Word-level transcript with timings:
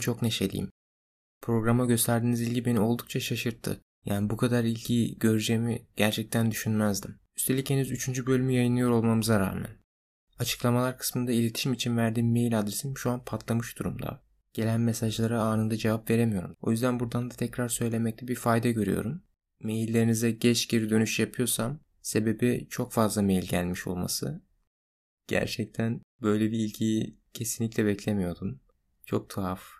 Çok 0.00 0.22
neşeliyim. 0.22 0.70
Programa 1.42 1.84
gösterdiğiniz 1.84 2.40
ilgi 2.40 2.64
beni 2.64 2.80
oldukça 2.80 3.20
şaşırttı. 3.20 3.80
Yani 4.04 4.30
bu 4.30 4.36
kadar 4.36 4.64
ilgi 4.64 5.18
göreceğimi 5.18 5.86
gerçekten 5.96 6.50
düşünmezdim. 6.50 7.18
Üstelik 7.36 7.70
henüz 7.70 7.90
3. 7.90 8.26
bölümü 8.26 8.52
yayınlıyor 8.52 8.90
olmamıza 8.90 9.40
rağmen. 9.40 9.70
Açıklamalar 10.38 10.98
kısmında 10.98 11.32
iletişim 11.32 11.72
için 11.72 11.96
verdiğim 11.96 12.30
mail 12.30 12.58
adresim 12.58 12.98
şu 12.98 13.10
an 13.10 13.24
patlamış 13.24 13.78
durumda. 13.78 14.22
Gelen 14.52 14.80
mesajlara 14.80 15.42
anında 15.42 15.76
cevap 15.76 16.10
veremiyorum. 16.10 16.56
O 16.62 16.70
yüzden 16.70 17.00
buradan 17.00 17.30
da 17.30 17.34
tekrar 17.34 17.68
söylemekte 17.68 18.28
bir 18.28 18.36
fayda 18.36 18.70
görüyorum. 18.70 19.22
Maillerinize 19.62 20.30
geç 20.30 20.68
geri 20.68 20.90
dönüş 20.90 21.18
yapıyorsam 21.18 21.80
sebebi 22.02 22.66
çok 22.70 22.92
fazla 22.92 23.22
mail 23.22 23.42
gelmiş 23.42 23.86
olması. 23.86 24.42
Gerçekten 25.26 26.00
böyle 26.22 26.52
bir 26.52 26.58
ilgiyi 26.58 27.18
kesinlikle 27.32 27.86
beklemiyordum. 27.86 28.60
Çok 29.06 29.30
tuhaf. 29.30 29.79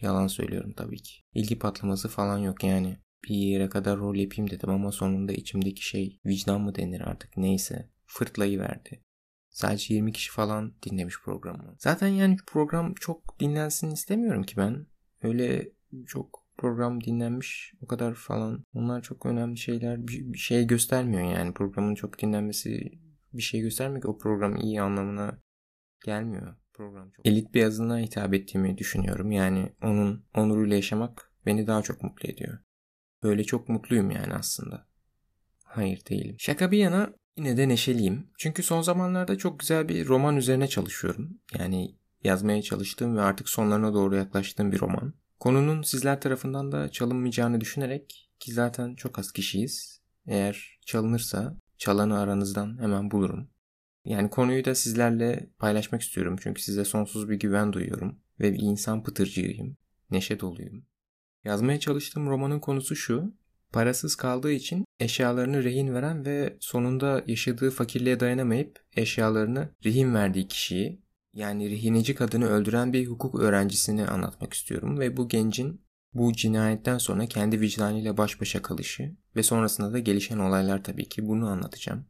Yalan 0.00 0.26
söylüyorum 0.26 0.72
tabii 0.76 1.02
ki. 1.02 1.12
İlgi 1.34 1.58
patlaması 1.58 2.08
falan 2.08 2.38
yok 2.38 2.64
yani. 2.64 2.98
Bir 3.28 3.34
yere 3.34 3.68
kadar 3.68 3.98
rol 3.98 4.16
yapayım 4.16 4.50
dedim 4.50 4.70
ama 4.70 4.92
sonunda 4.92 5.32
içimdeki 5.32 5.86
şey 5.86 6.20
vicdan 6.26 6.60
mı 6.60 6.74
denir 6.74 7.00
artık 7.00 7.36
neyse 7.36 7.90
fırtlayı 8.06 8.58
verdi. 8.58 9.04
Sadece 9.50 9.94
20 9.94 10.12
kişi 10.12 10.32
falan 10.32 10.74
dinlemiş 10.82 11.22
programı. 11.24 11.74
Zaten 11.78 12.08
yani 12.08 12.36
program 12.46 12.94
çok 12.94 13.40
dinlensin 13.40 13.90
istemiyorum 13.90 14.42
ki 14.42 14.56
ben. 14.56 14.86
Öyle 15.22 15.72
çok 16.06 16.44
program 16.58 17.04
dinlenmiş 17.04 17.74
o 17.82 17.86
kadar 17.86 18.14
falan. 18.14 18.64
Onlar 18.74 19.02
çok 19.02 19.26
önemli 19.26 19.58
şeyler 19.58 20.08
bir, 20.08 20.38
şey 20.38 20.66
göstermiyor 20.66 21.22
yani. 21.22 21.54
Programın 21.54 21.94
çok 21.94 22.18
dinlenmesi 22.18 22.98
bir 23.32 23.42
şey 23.42 23.60
göstermiyor 23.60 24.02
ki 24.02 24.08
o 24.08 24.18
program 24.18 24.56
iyi 24.56 24.82
anlamına 24.82 25.38
gelmiyor. 26.04 26.56
Program 26.78 27.10
çok. 27.10 27.26
Elit 27.26 27.54
bir 27.54 27.64
azınlığa 27.64 27.98
hitap 27.98 28.34
ettiğimi 28.34 28.78
düşünüyorum. 28.78 29.32
Yani 29.32 29.72
onun 29.82 30.24
onuruyla 30.34 30.76
yaşamak 30.76 31.32
beni 31.46 31.66
daha 31.66 31.82
çok 31.82 32.02
mutlu 32.02 32.30
ediyor. 32.30 32.58
Böyle 33.22 33.44
çok 33.44 33.68
mutluyum 33.68 34.10
yani 34.10 34.34
aslında. 34.34 34.86
Hayır 35.64 36.02
değilim. 36.06 36.36
Şaka 36.38 36.70
bir 36.70 36.78
yana 36.78 37.12
Yine 37.38 37.56
de 37.56 37.68
neşeliyim. 37.68 38.30
Çünkü 38.38 38.62
son 38.62 38.82
zamanlarda 38.82 39.38
çok 39.38 39.60
güzel 39.60 39.88
bir 39.88 40.06
roman 40.08 40.36
üzerine 40.36 40.68
çalışıyorum. 40.68 41.38
Yani 41.58 41.94
yazmaya 42.24 42.62
çalıştığım 42.62 43.16
ve 43.16 43.20
artık 43.20 43.48
sonlarına 43.48 43.94
doğru 43.94 44.16
yaklaştığım 44.16 44.72
bir 44.72 44.80
roman. 44.80 45.14
Konunun 45.40 45.82
sizler 45.82 46.20
tarafından 46.20 46.72
da 46.72 46.88
çalınmayacağını 46.88 47.60
düşünerek 47.60 48.30
ki 48.40 48.52
zaten 48.52 48.94
çok 48.94 49.18
az 49.18 49.32
kişiyiz. 49.32 50.00
Eğer 50.26 50.78
çalınırsa 50.86 51.56
çalanı 51.76 52.18
aranızdan 52.18 52.78
hemen 52.80 53.10
bulurum. 53.10 53.48
Yani 54.08 54.30
konuyu 54.30 54.64
da 54.64 54.74
sizlerle 54.74 55.50
paylaşmak 55.58 56.02
istiyorum 56.02 56.36
çünkü 56.42 56.62
size 56.62 56.84
sonsuz 56.84 57.28
bir 57.28 57.38
güven 57.38 57.72
duyuyorum 57.72 58.18
ve 58.40 58.52
bir 58.52 58.58
insan 58.60 59.02
pıtırcıyım, 59.02 59.76
neşe 60.10 60.40
doluyum. 60.40 60.86
Yazmaya 61.44 61.80
çalıştığım 61.80 62.26
romanın 62.26 62.60
konusu 62.60 62.96
şu, 62.96 63.34
Parasız 63.72 64.16
kaldığı 64.16 64.52
için 64.52 64.84
eşyalarını 65.00 65.64
rehin 65.64 65.94
veren 65.94 66.24
ve 66.24 66.56
sonunda 66.60 67.22
yaşadığı 67.26 67.70
fakirliğe 67.70 68.20
dayanamayıp 68.20 68.78
eşyalarını 68.96 69.74
rehin 69.84 70.14
verdiği 70.14 70.48
kişiyi 70.48 71.02
yani 71.32 71.70
rehineci 71.70 72.14
kadını 72.14 72.48
öldüren 72.48 72.92
bir 72.92 73.06
hukuk 73.06 73.40
öğrencisini 73.40 74.06
anlatmak 74.06 74.52
istiyorum 74.52 74.98
ve 74.98 75.16
bu 75.16 75.28
gencin 75.28 75.80
bu 76.14 76.32
cinayetten 76.32 76.98
sonra 76.98 77.26
kendi 77.26 77.60
vicdanıyla 77.60 78.16
baş 78.16 78.40
başa 78.40 78.62
kalışı 78.62 79.16
ve 79.36 79.42
sonrasında 79.42 79.92
da 79.92 79.98
gelişen 79.98 80.38
olaylar 80.38 80.84
tabii 80.84 81.08
ki 81.08 81.26
bunu 81.26 81.48
anlatacağım. 81.48 82.06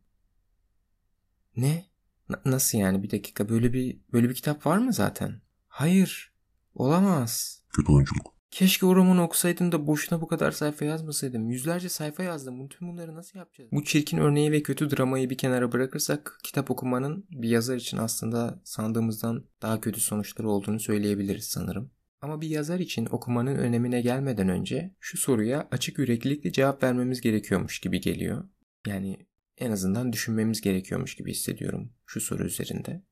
Ne? 1.58 1.86
N- 2.28 2.36
nasıl 2.44 2.78
yani 2.78 3.02
bir 3.02 3.10
dakika 3.10 3.48
böyle 3.48 3.72
bir 3.72 4.00
böyle 4.12 4.28
bir 4.28 4.34
kitap 4.34 4.66
var 4.66 4.78
mı 4.78 4.92
zaten? 4.92 5.40
Hayır. 5.68 6.32
Olamaz. 6.74 7.62
Kötü 7.70 7.92
oyunculuk. 7.92 8.34
Keşke 8.50 8.86
o 8.86 8.96
romanı 8.96 9.22
okusaydım 9.22 9.72
da 9.72 9.86
boşuna 9.86 10.20
bu 10.20 10.28
kadar 10.28 10.50
sayfa 10.50 10.84
yazmasaydım. 10.84 11.50
Yüzlerce 11.50 11.88
sayfa 11.88 12.22
yazdım. 12.22 12.64
Bütün 12.64 12.88
bunları 12.88 13.14
nasıl 13.14 13.38
yapacağız? 13.38 13.70
Bu 13.72 13.84
çirkin 13.84 14.18
örneği 14.18 14.52
ve 14.52 14.62
kötü 14.62 14.90
dramayı 14.90 15.30
bir 15.30 15.38
kenara 15.38 15.72
bırakırsak 15.72 16.38
kitap 16.44 16.70
okumanın 16.70 17.26
bir 17.30 17.48
yazar 17.48 17.76
için 17.76 17.96
aslında 17.96 18.60
sandığımızdan 18.64 19.44
daha 19.62 19.80
kötü 19.80 20.00
sonuçları 20.00 20.50
olduğunu 20.50 20.80
söyleyebiliriz 20.80 21.44
sanırım. 21.44 21.90
Ama 22.20 22.40
bir 22.40 22.48
yazar 22.48 22.78
için 22.78 23.06
okumanın 23.10 23.56
önemine 23.56 24.00
gelmeden 24.00 24.48
önce 24.48 24.94
şu 25.00 25.18
soruya 25.18 25.68
açık 25.70 25.98
yüreklilikle 25.98 26.52
cevap 26.52 26.82
vermemiz 26.82 27.20
gerekiyormuş 27.20 27.78
gibi 27.78 28.00
geliyor. 28.00 28.44
Yani 28.86 29.27
en 29.60 29.70
azından 29.70 30.12
düşünmemiz 30.12 30.60
gerekiyormuş 30.60 31.14
gibi 31.14 31.30
hissediyorum 31.30 31.92
şu 32.06 32.20
soru 32.20 32.44
üzerinde. 32.44 33.02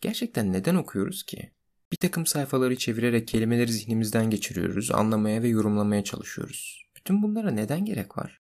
Gerçekten 0.00 0.52
neden 0.52 0.74
okuyoruz 0.74 1.22
ki? 1.22 1.52
Bir 1.92 1.96
takım 1.96 2.26
sayfaları 2.26 2.76
çevirerek 2.76 3.28
kelimeleri 3.28 3.72
zihnimizden 3.72 4.30
geçiriyoruz, 4.30 4.90
anlamaya 4.90 5.42
ve 5.42 5.48
yorumlamaya 5.48 6.04
çalışıyoruz. 6.04 6.84
Bütün 6.96 7.22
bunlara 7.22 7.50
neden 7.50 7.84
gerek 7.84 8.18
var? 8.18 8.40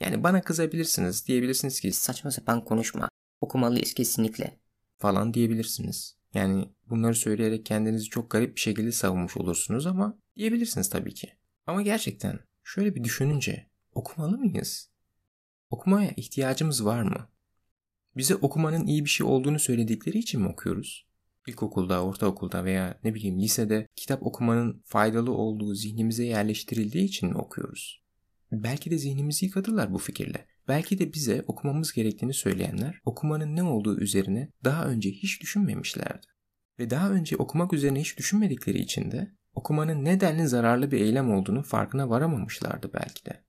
Yani 0.00 0.22
bana 0.22 0.42
kızabilirsiniz, 0.42 1.26
diyebilirsiniz 1.26 1.80
ki 1.80 1.92
saçma 1.92 2.30
sapan 2.30 2.64
konuşma, 2.64 3.08
okumalıyız 3.40 3.94
kesinlikle. 3.94 4.60
Falan 4.98 5.34
diyebilirsiniz. 5.34 6.16
Yani 6.34 6.68
bunları 6.88 7.14
söyleyerek 7.14 7.66
kendinizi 7.66 8.04
çok 8.04 8.30
garip 8.30 8.56
bir 8.56 8.60
şekilde 8.60 8.92
savunmuş 8.92 9.36
olursunuz 9.36 9.86
ama 9.86 10.18
diyebilirsiniz 10.36 10.90
tabii 10.90 11.14
ki. 11.14 11.32
Ama 11.66 11.82
gerçekten 11.82 12.38
şöyle 12.64 12.94
bir 12.94 13.04
düşününce 13.04 13.66
okumalı 13.92 14.38
mıyız? 14.38 14.90
Okumaya 15.70 16.10
ihtiyacımız 16.16 16.84
var 16.84 17.02
mı? 17.02 17.28
Bize 18.16 18.34
okumanın 18.34 18.86
iyi 18.86 19.04
bir 19.04 19.10
şey 19.10 19.26
olduğunu 19.26 19.58
söyledikleri 19.58 20.18
için 20.18 20.40
mi 20.40 20.48
okuyoruz? 20.48 21.06
ilkokulda, 21.46 22.04
ortaokulda 22.04 22.64
veya 22.64 22.98
ne 23.04 23.14
bileyim 23.14 23.40
lisede 23.40 23.88
kitap 23.96 24.22
okumanın 24.22 24.82
faydalı 24.84 25.32
olduğu 25.32 25.74
zihnimize 25.74 26.24
yerleştirildiği 26.24 27.04
için 27.04 27.28
mi 27.28 27.36
okuyoruz? 27.36 28.02
Belki 28.52 28.90
de 28.90 28.98
zihnimizi 28.98 29.46
yıkadılar 29.46 29.92
bu 29.92 29.98
fikirle. 29.98 30.46
Belki 30.68 30.98
de 30.98 31.12
bize 31.12 31.44
okumamız 31.46 31.92
gerektiğini 31.92 32.34
söyleyenler 32.34 33.00
okumanın 33.04 33.56
ne 33.56 33.62
olduğu 33.62 34.00
üzerine 34.00 34.48
daha 34.64 34.86
önce 34.86 35.10
hiç 35.10 35.40
düşünmemişlerdi. 35.42 36.26
Ve 36.78 36.90
daha 36.90 37.10
önce 37.10 37.36
okumak 37.36 37.72
üzerine 37.72 38.00
hiç 38.00 38.18
düşünmedikleri 38.18 38.78
için 38.78 39.10
de 39.10 39.32
okumanın 39.54 40.04
nedenli 40.04 40.48
zararlı 40.48 40.90
bir 40.90 41.00
eylem 41.00 41.30
olduğunu 41.30 41.62
farkına 41.62 42.10
varamamışlardı 42.10 42.90
belki 42.94 43.26
de. 43.26 43.44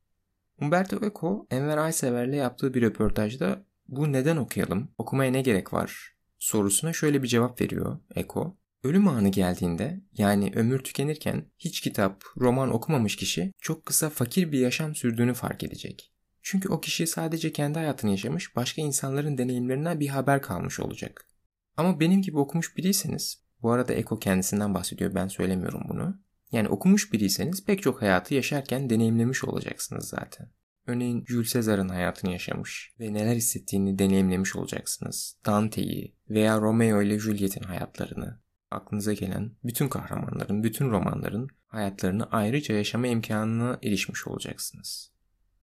Umberto 0.61 1.05
Eco, 1.05 1.47
Enver 1.51 1.77
Aysever'le 1.77 2.35
yaptığı 2.35 2.73
bir 2.73 2.81
röportajda 2.81 3.63
bu 3.87 4.13
neden 4.13 4.37
okuyalım, 4.37 4.91
okumaya 4.97 5.31
ne 5.31 5.41
gerek 5.41 5.73
var 5.73 6.17
sorusuna 6.39 6.93
şöyle 6.93 7.23
bir 7.23 7.27
cevap 7.27 7.61
veriyor 7.61 7.99
Eko. 8.15 8.57
Ölüm 8.83 9.07
anı 9.07 9.29
geldiğinde 9.29 10.01
yani 10.13 10.51
ömür 10.55 10.79
tükenirken 10.79 11.45
hiç 11.57 11.81
kitap, 11.81 12.23
roman 12.37 12.73
okumamış 12.73 13.15
kişi 13.15 13.51
çok 13.61 13.85
kısa 13.85 14.09
fakir 14.09 14.51
bir 14.51 14.59
yaşam 14.59 14.95
sürdüğünü 14.95 15.33
fark 15.33 15.63
edecek. 15.63 16.11
Çünkü 16.41 16.69
o 16.69 16.81
kişi 16.81 17.07
sadece 17.07 17.51
kendi 17.51 17.79
hayatını 17.79 18.11
yaşamış, 18.11 18.55
başka 18.55 18.81
insanların 18.81 19.37
deneyimlerinden 19.37 19.99
bir 19.99 20.07
haber 20.07 20.41
kalmış 20.41 20.79
olacak. 20.79 21.29
Ama 21.77 21.99
benim 21.99 22.21
gibi 22.21 22.37
okumuş 22.37 22.77
biriyseniz, 22.77 23.43
bu 23.61 23.71
arada 23.71 23.93
Eko 23.93 24.19
kendisinden 24.19 24.73
bahsediyor 24.73 25.15
ben 25.15 25.27
söylemiyorum 25.27 25.81
bunu. 25.89 26.19
Yani 26.51 26.69
okumuş 26.69 27.13
biriyseniz 27.13 27.65
pek 27.65 27.81
çok 27.81 28.01
hayatı 28.01 28.33
yaşarken 28.33 28.89
deneyimlemiş 28.89 29.43
olacaksınız 29.43 30.07
zaten. 30.07 30.49
Örneğin 30.87 31.25
Jules 31.25 31.53
Caesar'ın 31.53 31.89
hayatını 31.89 32.31
yaşamış 32.31 32.93
ve 32.99 33.13
neler 33.13 33.35
hissettiğini 33.35 33.99
deneyimlemiş 33.99 34.55
olacaksınız. 34.55 35.37
Dante'yi 35.45 36.15
veya 36.29 36.57
Romeo 36.61 37.01
ile 37.01 37.19
Juliet'in 37.19 37.63
hayatlarını, 37.63 38.39
aklınıza 38.71 39.13
gelen 39.13 39.51
bütün 39.63 39.87
kahramanların, 39.87 40.63
bütün 40.63 40.89
romanların 40.89 41.49
hayatlarını 41.67 42.27
ayrıca 42.31 42.75
yaşama 42.75 43.07
imkanına 43.07 43.79
erişmiş 43.83 44.27
olacaksınız. 44.27 45.11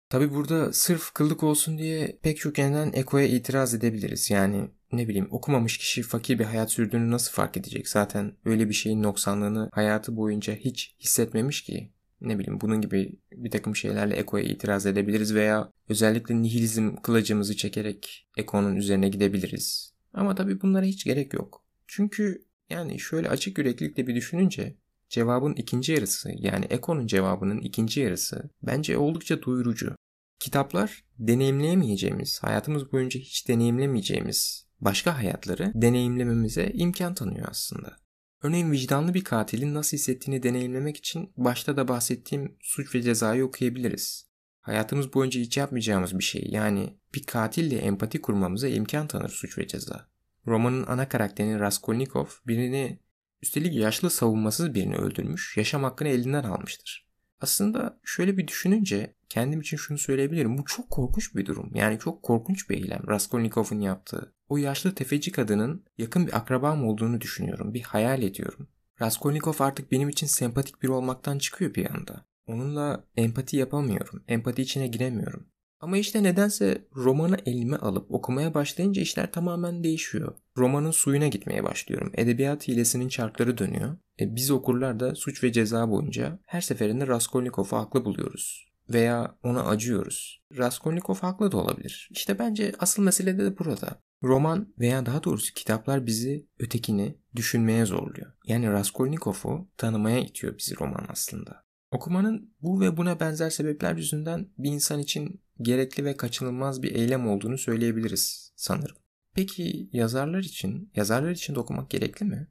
Tabi 0.10 0.34
burada 0.34 0.74
sırf 0.74 1.14
kıllık 1.14 1.44
olsun 1.44 1.78
diye 1.78 2.20
pek 2.22 2.38
çok 2.38 2.58
yönden 2.58 2.92
Eko'ya 2.94 3.28
itiraz 3.28 3.74
edebiliriz. 3.74 4.30
Yani 4.30 4.70
ne 4.94 5.08
bileyim 5.08 5.28
okumamış 5.32 5.78
kişi 5.78 6.02
fakir 6.02 6.40
bir 6.40 6.46
hayat 6.46 6.72
sürdüğünü 6.72 7.12
nasıl 7.12 7.32
fark 7.32 7.58
edecek? 7.58 7.90
Zaten 7.90 8.34
öyle 8.46 8.70
bir 8.70 8.74
şeyin 8.74 9.04
noksanlığını 9.04 9.70
hayatı 9.74 10.16
boyunca 10.16 10.56
hiç 10.56 10.96
hissetmemiş 11.00 11.62
ki 11.62 11.92
ne 12.22 12.40
bileyim 12.40 12.62
bunun 12.62 12.82
gibi 12.82 13.20
bir 13.32 13.52
takım 13.52 13.76
şeylerle 13.76 14.16
Eko'ya 14.16 14.46
itiraz 14.46 14.86
edebiliriz 14.86 15.36
veya 15.36 15.72
özellikle 15.90 16.42
nihilizm 16.42 16.96
kılıcımızı 16.96 17.58
çekerek 17.58 18.28
Eko'nun 18.38 18.76
üzerine 18.76 19.10
gidebiliriz. 19.10 19.94
Ama 20.14 20.36
tabii 20.36 20.62
bunlara 20.62 20.86
hiç 20.86 21.06
gerek 21.06 21.34
yok. 21.34 21.66
Çünkü 21.88 22.46
yani 22.70 23.00
şöyle 23.00 23.30
açık 23.30 23.58
yüreklilikle 23.58 24.08
bir 24.08 24.16
düşününce 24.16 24.78
cevabın 25.10 25.54
ikinci 25.54 25.92
yarısı 25.92 26.32
yani 26.38 26.66
Eko'nun 26.66 27.08
cevabının 27.08 27.62
ikinci 27.62 28.02
yarısı 28.02 28.50
bence 28.64 28.98
oldukça 28.98 29.44
doyurucu. 29.44 29.96
Kitaplar 30.40 31.04
deneyimleyemeyeceğimiz, 31.20 32.44
hayatımız 32.44 32.92
boyunca 32.92 33.20
hiç 33.20 33.48
deneyimlemeyeceğimiz 33.48 34.66
başka 34.82 35.18
hayatları 35.18 35.72
deneyimlememize 35.76 36.72
imkan 36.74 37.14
tanıyor 37.14 37.48
aslında. 37.50 37.98
Örneğin 38.44 38.72
vicdanlı 38.72 39.14
bir 39.14 39.24
katilin 39.24 39.74
nasıl 39.74 39.98
hissettiğini 39.98 40.44
deneyimlemek 40.44 40.98
için 40.98 41.34
başta 41.38 41.78
da 41.78 41.88
bahsettiğim 41.88 42.58
suç 42.62 42.96
ve 42.96 43.02
cezayı 43.02 43.46
okuyabiliriz. 43.46 44.28
Hayatımız 44.62 45.14
boyunca 45.14 45.40
hiç 45.40 45.58
yapmayacağımız 45.58 46.20
bir 46.20 46.24
şey 46.24 46.48
yani 46.50 46.98
bir 47.16 47.24
katille 47.24 47.78
empati 47.78 48.22
kurmamıza 48.22 48.68
imkan 48.68 49.08
tanır 49.08 49.30
suç 49.30 49.58
ve 49.58 49.68
ceza. 49.68 50.08
Romanın 50.48 50.86
ana 50.88 51.10
karakterini 51.10 51.60
Raskolnikov 51.60 52.26
birini 52.48 53.00
Üstelik 53.42 53.76
yaşlı 53.76 54.10
savunmasız 54.10 54.74
birini 54.74 54.96
öldürmüş, 54.96 55.58
yaşam 55.58 55.84
hakkını 55.84 56.08
elinden 56.08 56.44
almıştır. 56.44 57.08
Aslında 57.40 58.00
şöyle 58.04 58.38
bir 58.38 58.48
düşününce 58.48 59.16
kendim 59.30 59.62
için 59.62 59.78
şunu 59.78 59.98
söyleyebilirim. 59.98 60.58
Bu 60.58 60.66
çok 60.66 60.90
korkunç 60.90 61.36
bir 61.36 61.46
durum. 61.46 61.72
Yani 61.74 62.00
çok 62.00 62.24
korkunç 62.24 62.70
bir 62.70 62.78
eylem 62.78 63.08
Raskolnikov'un 63.08 63.80
yaptığı. 63.80 64.34
O 64.52 64.58
yaşlı 64.58 64.96
tefeci 64.96 65.32
kadının 65.32 65.84
yakın 65.98 66.28
bir 66.28 66.38
akrabam 66.38 66.86
olduğunu 66.86 67.22
düşünüyorum. 67.22 67.74
Bir 67.74 67.82
hayal 67.82 68.22
ediyorum. 68.22 68.68
Raskolnikov 69.02 69.54
artık 69.60 69.92
benim 69.92 70.10
için 70.10 70.28
sempatik 70.28 70.82
biri 70.82 70.92
olmaktan 70.92 71.38
çıkıyor 71.38 71.76
bir 71.76 71.92
anda. 71.92 72.26
Onunla 72.48 73.04
empati 73.18 73.58
yapamıyorum. 73.58 74.24
Empati 74.28 74.62
içine 74.62 74.88
giremiyorum. 74.88 75.48
Ama 75.80 75.98
işte 75.98 76.24
nedense 76.24 76.88
romanı 76.96 77.38
elime 77.46 77.78
alıp 77.78 78.12
okumaya 78.12 78.54
başlayınca 78.54 79.02
işler 79.02 79.32
tamamen 79.32 79.84
değişiyor. 79.84 80.36
Romanın 80.58 80.92
suyuna 80.92 81.28
gitmeye 81.28 81.64
başlıyorum. 81.64 82.12
Edebiyat 82.16 82.68
hilesinin 82.68 83.10
çarkları 83.10 83.58
dönüyor. 83.58 83.98
E, 84.20 84.36
biz 84.36 84.52
okurlar 84.52 85.00
da 85.00 85.16
suç 85.16 85.44
ve 85.44 85.52
ceza 85.52 85.90
boyunca 85.90 86.40
her 86.46 86.62
seferinde 86.62 87.08
Raskolnikov'u 87.08 87.78
haklı 87.78 88.06
buluyoruz. 88.06 88.66
Veya 88.90 89.36
ona 89.44 89.64
acıyoruz. 89.64 90.42
Raskolnikov 90.58 91.16
haklı 91.16 91.52
da 91.52 91.58
olabilir. 91.58 92.10
İşte 92.12 92.40
bence 92.40 92.74
asıl 92.80 93.04
mesele 93.04 93.38
de 93.38 93.58
burada. 93.58 94.02
Roman 94.24 94.74
veya 94.80 95.06
daha 95.06 95.24
doğrusu 95.24 95.54
kitaplar 95.54 96.06
bizi 96.06 96.48
ötekini 96.60 97.18
düşünmeye 97.36 97.86
zorluyor. 97.86 98.32
Yani 98.46 98.72
Raskolnikov'u 98.72 99.68
tanımaya 99.78 100.20
itiyor 100.20 100.58
bizi 100.58 100.80
roman 100.80 101.06
aslında. 101.10 101.64
Okumanın 101.92 102.54
bu 102.62 102.82
ve 102.82 102.98
buna 102.98 103.20
benzer 103.20 103.50
sebepler 103.50 103.96
yüzünden 103.96 104.48
bir 104.58 104.72
insan 104.72 105.00
için 105.00 105.42
gerekli 105.62 106.06
ve 106.06 106.18
kaçınılmaz 106.18 106.84
bir 106.84 106.96
eylem 106.96 107.28
olduğunu 107.28 107.58
söyleyebiliriz 107.58 108.54
sanırım. 108.56 108.98
Peki 109.34 109.90
yazarlar 109.94 110.40
için, 110.40 110.92
yazarlar 110.96 111.32
için 111.32 111.56
de 111.56 111.60
okumak 111.60 111.90
gerekli 111.90 112.26
mi? 112.26 112.48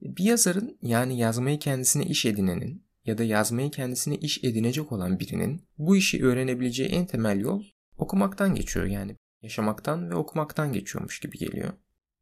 Bir 0.00 0.24
yazarın 0.24 0.78
yani 0.82 1.18
yazmayı 1.18 1.58
kendisine 1.58 2.04
iş 2.04 2.26
edinenin 2.26 2.84
ya 3.06 3.18
da 3.18 3.24
yazmayı 3.24 3.70
kendisine 3.70 4.16
iş 4.16 4.44
edinecek 4.44 4.92
olan 4.92 5.20
birinin 5.20 5.68
bu 5.78 5.96
işi 5.96 6.24
öğrenebileceği 6.24 6.88
en 6.88 7.06
temel 7.06 7.40
yol 7.40 7.62
okumaktan 7.96 8.54
geçiyor 8.54 8.86
yani 8.86 9.16
yaşamaktan 9.42 10.10
ve 10.10 10.14
okumaktan 10.14 10.72
geçiyormuş 10.72 11.20
gibi 11.20 11.38
geliyor. 11.38 11.72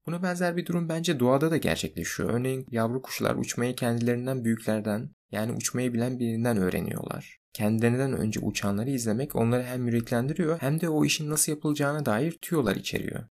Buna 0.07 0.23
benzer 0.23 0.57
bir 0.57 0.67
durum 0.67 0.89
bence 0.89 1.21
doğada 1.21 1.51
da 1.51 1.57
gerçekleşiyor. 1.57 2.31
Örneğin 2.31 2.67
yavru 2.71 3.03
kuşlar 3.03 3.35
uçmayı 3.35 3.77
kendilerinden 3.77 4.45
büyüklerden 4.45 5.11
yani 5.33 5.53
uçmayı 5.53 5.93
bilen 5.93 6.19
birinden 6.19 6.57
öğreniyorlar. 6.57 7.41
Kendilerinden 7.53 8.13
önce 8.13 8.41
uçanları 8.41 8.91
izlemek 8.91 9.37
onları 9.37 9.63
hem 9.63 9.87
yüreklendiriyor 9.87 10.61
hem 10.61 10.81
de 10.81 10.89
o 10.89 11.05
işin 11.05 11.31
nasıl 11.31 11.53
yapılacağına 11.53 12.07
dair 12.07 12.33
tüyolar 12.33 12.77
içeriyor. 12.77 13.25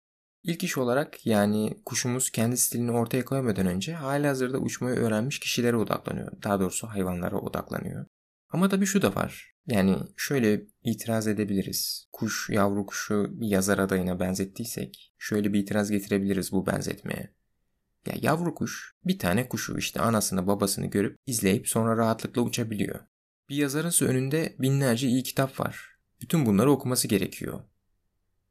İlk 0.43 0.65
iş 0.65 0.79
olarak 0.79 1.27
yani 1.27 1.83
kuşumuz 1.85 2.31
kendi 2.31 2.57
stilini 2.57 2.91
ortaya 2.91 3.25
koymadan 3.25 3.67
önce 3.67 3.95
hali 3.95 4.27
hazırda 4.27 4.59
uçmayı 4.59 4.97
öğrenmiş 4.97 5.39
kişilere 5.39 5.77
odaklanıyor. 5.77 6.43
Daha 6.43 6.61
doğrusu 6.61 6.87
hayvanlara 6.87 7.37
odaklanıyor. 7.37 8.07
Ama 8.51 8.69
tabii 8.69 8.87
şu 8.87 9.03
da 9.03 9.15
var. 9.15 9.56
Yani 9.67 9.97
şöyle 10.17 10.63
itiraz 10.85 11.27
edebiliriz. 11.27 12.09
Kuş, 12.13 12.51
yavru 12.51 12.87
kuşu 12.87 13.27
bir 13.31 13.49
yazar 13.49 13.79
adayına 13.79 14.21
benzettiysek 14.21 15.15
şöyle 15.19 15.53
bir 15.53 15.61
itiraz 15.61 15.91
getirebiliriz 15.91 16.53
bu 16.53 16.67
benzetmeye. 16.67 17.35
Ya 18.07 18.15
yavru 18.23 18.55
kuş 18.55 18.95
bir 19.05 19.19
tane 19.19 19.49
kuşu 19.49 19.79
işte 19.79 20.01
anasını 20.01 20.47
babasını 20.47 20.87
görüp 20.87 21.19
izleyip 21.27 21.69
sonra 21.69 21.97
rahatlıkla 21.97 22.43
uçabiliyor. 22.43 23.01
Bir 23.49 23.57
yazarın 23.57 24.07
önünde 24.07 24.57
binlerce 24.59 25.09
iyi 25.09 25.23
kitap 25.23 25.61
var. 25.61 25.97
Bütün 26.21 26.47
bunları 26.47 26.71
okuması 26.71 27.09
gerekiyor. 27.09 27.61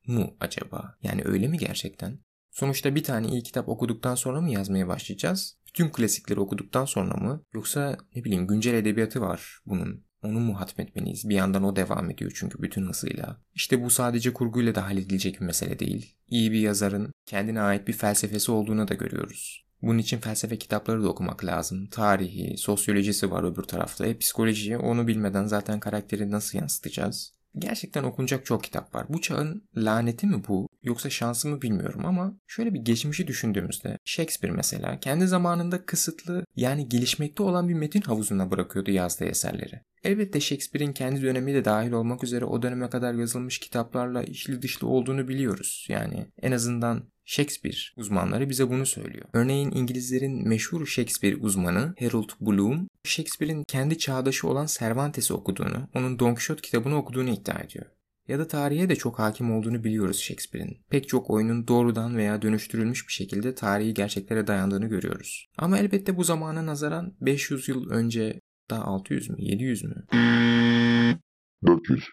Mu 0.08 0.38
acaba? 0.40 0.98
Yani 1.04 1.22
öyle 1.26 1.48
mi 1.48 1.58
gerçekten? 1.58 2.20
Sonuçta 2.52 2.96
bir 2.96 3.04
tane 3.04 3.28
iyi 3.28 3.44
kitap 3.44 3.70
okuduktan 3.70 4.16
sonra 4.16 4.42
mı 4.42 4.52
yazmaya 4.52 4.88
başlayacağız? 4.88 5.58
Bütün 5.68 5.90
klasikleri 5.90 6.40
okuduktan 6.40 6.86
sonra 6.86 7.18
mı? 7.18 7.44
Yoksa 7.54 7.98
ne 8.16 8.24
bileyim 8.24 8.48
güncel 8.48 8.74
edebiyatı 8.74 9.22
var 9.22 9.60
bunun. 9.66 10.05
Onu 10.26 10.40
mu 10.40 10.60
hatmetmeliyiz? 10.60 11.30
Bir 11.30 11.36
yandan 11.36 11.64
o 11.64 11.76
devam 11.76 12.10
ediyor 12.10 12.32
çünkü 12.36 12.62
bütün 12.62 12.88
hızıyla. 12.88 13.38
İşte 13.56 13.84
bu 13.84 13.90
sadece 13.90 14.34
kurguyla 14.34 14.76
da 14.76 14.86
halledilecek 14.86 15.42
bir 15.42 15.46
mesele 15.46 15.80
değil. 15.80 16.16
İyi 16.28 16.52
bir 16.52 16.60
yazarın 16.60 17.14
kendine 17.26 17.62
ait 17.62 17.88
bir 17.88 17.94
felsefesi 17.94 18.52
olduğunu 18.52 18.88
da 18.88 18.94
görüyoruz. 18.94 19.66
Bunun 19.82 19.98
için 19.98 20.18
felsefe 20.18 20.58
kitapları 20.58 21.04
da 21.04 21.10
okumak 21.10 21.46
lazım. 21.46 21.88
Tarihi, 21.88 22.58
sosyolojisi 22.58 23.32
var 23.32 23.44
öbür 23.44 23.64
tarafta. 23.64 24.06
E, 24.06 24.18
psikolojiyi 24.18 24.78
onu 24.78 25.08
bilmeden 25.08 25.46
zaten 25.46 25.80
karakteri 25.80 26.32
nasıl 26.32 26.58
yansıtacağız? 26.58 27.34
Gerçekten 27.58 28.04
okunacak 28.04 28.46
çok 28.46 28.64
kitap 28.64 28.96
var. 28.96 29.06
Bu 29.10 29.22
çağın 29.22 29.64
laneti 29.78 30.28
mi 30.28 30.44
bu 30.48 30.68
yoksa 30.86 31.10
şansı 31.10 31.48
mı 31.48 31.62
bilmiyorum 31.62 32.06
ama 32.06 32.38
şöyle 32.48 32.74
bir 32.74 32.80
geçmişi 32.80 33.28
düşündüğümüzde 33.28 33.98
Shakespeare 34.06 34.54
mesela 34.56 35.00
kendi 35.00 35.28
zamanında 35.28 35.86
kısıtlı 35.86 36.46
yani 36.56 36.90
gelişmekte 36.90 37.44
olan 37.44 37.70
bir 37.70 37.74
metin 37.74 38.02
havuzuna 38.02 38.52
bırakıyordu 38.52 38.92
yazdığı 38.92 39.26
eserleri. 39.26 39.82
Elbette 40.04 40.40
Shakespeare'in 40.40 40.94
kendi 40.94 41.22
dönemi 41.22 41.54
de 41.54 41.66
dahil 41.66 41.92
olmak 41.92 42.24
üzere 42.24 42.46
o 42.46 42.62
döneme 42.62 42.90
kadar 42.90 43.14
yazılmış 43.14 43.60
kitaplarla 43.60 44.24
içli 44.24 44.62
dışlı 44.62 44.88
olduğunu 44.88 45.28
biliyoruz. 45.28 45.86
Yani 45.90 46.28
en 46.42 46.52
azından 46.52 47.04
Shakespeare 47.26 47.78
uzmanları 47.98 48.50
bize 48.50 48.70
bunu 48.70 48.86
söylüyor. 48.86 49.26
Örneğin 49.34 49.72
İngilizlerin 49.72 50.48
meşhur 50.48 50.86
Shakespeare 50.86 51.36
uzmanı 51.36 51.96
Harold 52.00 52.30
Bloom, 52.42 52.88
Shakespeare'in 53.04 53.64
kendi 53.64 53.98
çağdaşı 53.98 54.48
olan 54.48 54.66
Cervantes'i 54.66 55.34
okuduğunu, 55.34 55.90
onun 55.96 56.20
Don 56.20 56.34
Quixote 56.34 56.62
kitabını 56.62 56.98
okuduğunu 56.98 57.30
iddia 57.30 57.60
ediyor. 57.60 57.86
Ya 58.28 58.40
da 58.40 58.48
tarihe 58.48 58.90
de 58.90 58.96
çok 58.96 59.20
hakim 59.20 59.52
olduğunu 59.52 59.84
biliyoruz 59.84 60.20
Shakespeare'in. 60.20 60.78
Pek 60.90 61.08
çok 61.08 61.30
oyunun 61.30 61.68
doğrudan 61.68 62.18
veya 62.18 62.42
dönüştürülmüş 62.42 63.08
bir 63.08 63.14
şekilde 63.14 63.56
tarihi 63.56 63.94
gerçeklere 63.94 64.48
dayandığını 64.48 64.86
görüyoruz. 64.86 65.50
Ama 65.58 65.78
elbette 65.78 66.18
bu 66.18 66.24
zamana 66.24 66.66
nazaran 66.66 67.16
500 67.22 67.70
yıl 67.70 67.90
önce 67.90 68.40
daha 68.70 68.84
600 68.84 69.30
mü 69.30 69.36
700 69.40 69.84
mü? 69.84 70.06
400 71.66 72.04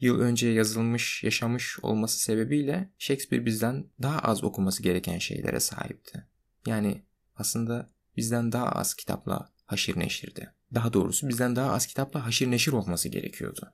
yıl 0.00 0.20
önce 0.20 0.48
yazılmış, 0.48 1.24
yaşamış 1.24 1.78
olması 1.82 2.20
sebebiyle 2.20 2.92
Shakespeare 2.98 3.46
bizden 3.46 3.84
daha 4.02 4.18
az 4.18 4.44
okuması 4.44 4.82
gereken 4.82 5.18
şeylere 5.18 5.60
sahipti. 5.60 6.26
Yani 6.66 7.02
aslında 7.36 7.90
bizden 8.16 8.52
daha 8.52 8.68
az 8.68 8.94
kitapla 8.94 9.52
haşir 9.66 9.98
neşirdi. 9.98 10.52
Daha 10.74 10.92
doğrusu 10.92 11.28
bizden 11.28 11.56
daha 11.56 11.72
az 11.72 11.86
kitapla 11.86 12.26
haşir 12.26 12.50
neşir 12.50 12.72
olması 12.72 13.08
gerekiyordu. 13.08 13.72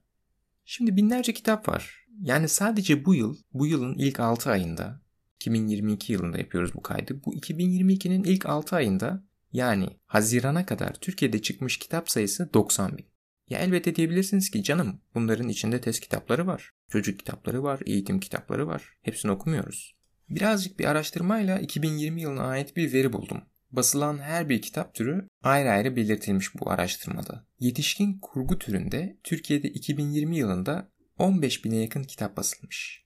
Şimdi 0.64 0.96
binlerce 0.96 1.32
kitap 1.32 1.68
var. 1.68 2.06
Yani 2.20 2.48
sadece 2.48 3.04
bu 3.04 3.14
yıl, 3.14 3.36
bu 3.52 3.66
yılın 3.66 3.94
ilk 3.98 4.20
6 4.20 4.50
ayında, 4.50 5.00
2022 5.36 6.12
yılında 6.12 6.38
yapıyoruz 6.38 6.74
bu 6.74 6.82
kaydı. 6.82 7.20
Bu 7.26 7.34
2022'nin 7.34 8.24
ilk 8.24 8.46
6 8.46 8.76
ayında 8.76 9.24
yani 9.52 9.88
Haziran'a 10.06 10.66
kadar 10.66 10.94
Türkiye'de 10.94 11.42
çıkmış 11.42 11.78
kitap 11.78 12.10
sayısı 12.10 12.54
90 12.54 12.98
bin. 12.98 13.06
Ya 13.48 13.58
elbette 13.58 13.96
diyebilirsiniz 13.96 14.50
ki 14.50 14.62
canım 14.62 15.00
bunların 15.14 15.48
içinde 15.48 15.80
test 15.80 16.00
kitapları 16.00 16.46
var. 16.46 16.70
Çocuk 16.88 17.18
kitapları 17.18 17.62
var, 17.62 17.80
eğitim 17.86 18.20
kitapları 18.20 18.66
var. 18.66 18.82
Hepsini 19.02 19.30
okumuyoruz. 19.30 19.94
Birazcık 20.28 20.78
bir 20.78 20.84
araştırmayla 20.84 21.58
2020 21.58 22.22
yılına 22.22 22.42
ait 22.42 22.76
bir 22.76 22.92
veri 22.92 23.12
buldum. 23.12 23.42
Basılan 23.76 24.18
her 24.18 24.48
bir 24.48 24.62
kitap 24.62 24.94
türü 24.94 25.28
ayrı 25.42 25.70
ayrı 25.70 25.96
belirtilmiş 25.96 26.54
bu 26.54 26.70
araştırmada. 26.70 27.46
Yetişkin 27.60 28.18
kurgu 28.18 28.58
türünde 28.58 29.18
Türkiye'de 29.24 29.68
2020 29.68 30.36
yılında 30.36 30.92
15 31.18 31.64
bine 31.64 31.76
yakın 31.76 32.02
kitap 32.02 32.36
basılmış. 32.36 33.04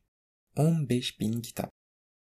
15 0.56 1.20
bin 1.20 1.40
kitap. 1.40 1.70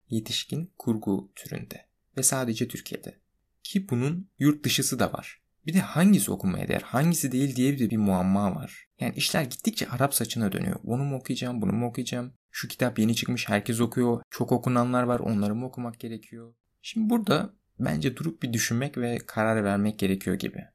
Yetişkin 0.10 0.74
kurgu 0.78 1.32
türünde. 1.36 1.86
Ve 2.18 2.24
sadece 2.24 2.68
Türkiye'de. 2.68 3.20
Ki 3.64 3.90
bunun 3.90 4.30
yurt 4.40 4.64
dışısı 4.64 5.00
da 5.00 5.14
var. 5.14 5.42
Bir 5.68 5.74
de 5.74 5.80
hangisi 5.80 6.32
okunmaya 6.32 6.68
değer, 6.68 6.82
hangisi 6.82 7.32
değil 7.32 7.56
diye 7.56 7.74
bir, 7.74 7.90
bir 7.90 7.98
muamma 7.98 8.56
var. 8.56 8.88
Yani 9.00 9.16
işler 9.16 9.44
gittikçe 9.44 9.88
Arap 9.90 10.14
saçına 10.14 10.52
dönüyor. 10.52 10.80
Bunu 10.84 11.04
mu 11.04 11.16
okuyacağım, 11.16 11.62
bunu 11.62 11.72
mu 11.72 11.88
okuyacağım? 11.88 12.34
Şu 12.52 12.68
kitap 12.68 13.00
yeni 13.00 13.16
çıkmış, 13.16 13.50
herkes 13.50 13.82
okuyor. 13.82 14.22
Çok 14.30 14.52
okunanlar 14.52 15.04
var, 15.04 15.20
onları 15.20 15.56
mı 15.56 15.66
okumak 15.66 16.00
gerekiyor? 16.00 16.54
Şimdi 16.82 17.10
burada 17.10 17.54
bence 17.80 18.18
durup 18.18 18.44
bir 18.44 18.54
düşünmek 18.54 18.98
ve 18.98 19.18
karar 19.28 19.64
vermek 19.64 20.00
gerekiyor 20.00 20.36
gibi. 20.36 20.66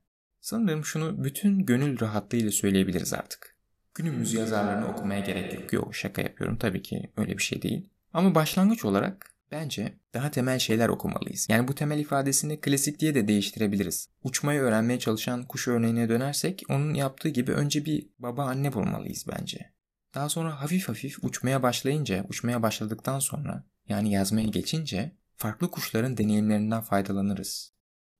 Sanırım 0.40 0.84
şunu 0.84 1.24
bütün 1.24 1.66
gönül 1.66 2.00
rahatlığıyla 2.00 2.50
söyleyebiliriz 2.50 3.12
artık. 3.12 3.56
Günümüz 3.94 4.34
yazarlarını 4.34 4.88
okumaya 4.88 5.20
gerek 5.20 5.54
yok. 5.54 5.72
Yok 5.72 5.94
şaka 5.94 6.22
yapıyorum 6.22 6.56
tabii 6.56 6.82
ki 6.82 7.12
öyle 7.16 7.38
bir 7.38 7.42
şey 7.42 7.62
değil. 7.62 7.88
Ama 8.12 8.34
başlangıç 8.34 8.84
olarak 8.84 9.30
Bence 9.52 9.98
daha 10.14 10.30
temel 10.30 10.58
şeyler 10.58 10.88
okumalıyız. 10.88 11.46
Yani 11.50 11.68
bu 11.68 11.74
temel 11.74 11.98
ifadesini 11.98 12.60
klasik 12.60 13.00
diye 13.00 13.14
de 13.14 13.28
değiştirebiliriz. 13.28 14.08
Uçmayı 14.22 14.60
öğrenmeye 14.60 14.98
çalışan 14.98 15.44
kuş 15.44 15.68
örneğine 15.68 16.08
dönersek 16.08 16.62
onun 16.68 16.94
yaptığı 16.94 17.28
gibi 17.28 17.52
önce 17.52 17.84
bir 17.84 18.08
baba 18.18 18.44
anne 18.44 18.72
bulmalıyız 18.72 19.26
bence. 19.28 19.72
Daha 20.14 20.28
sonra 20.28 20.60
hafif 20.60 20.88
hafif 20.88 21.24
uçmaya 21.24 21.62
başlayınca, 21.62 22.24
uçmaya 22.28 22.62
başladıktan 22.62 23.18
sonra 23.18 23.64
yani 23.88 24.12
yazmaya 24.12 24.46
geçince 24.46 25.12
farklı 25.40 25.70
kuşların 25.70 26.16
deneyimlerinden 26.16 26.80
faydalanırız. 26.80 27.72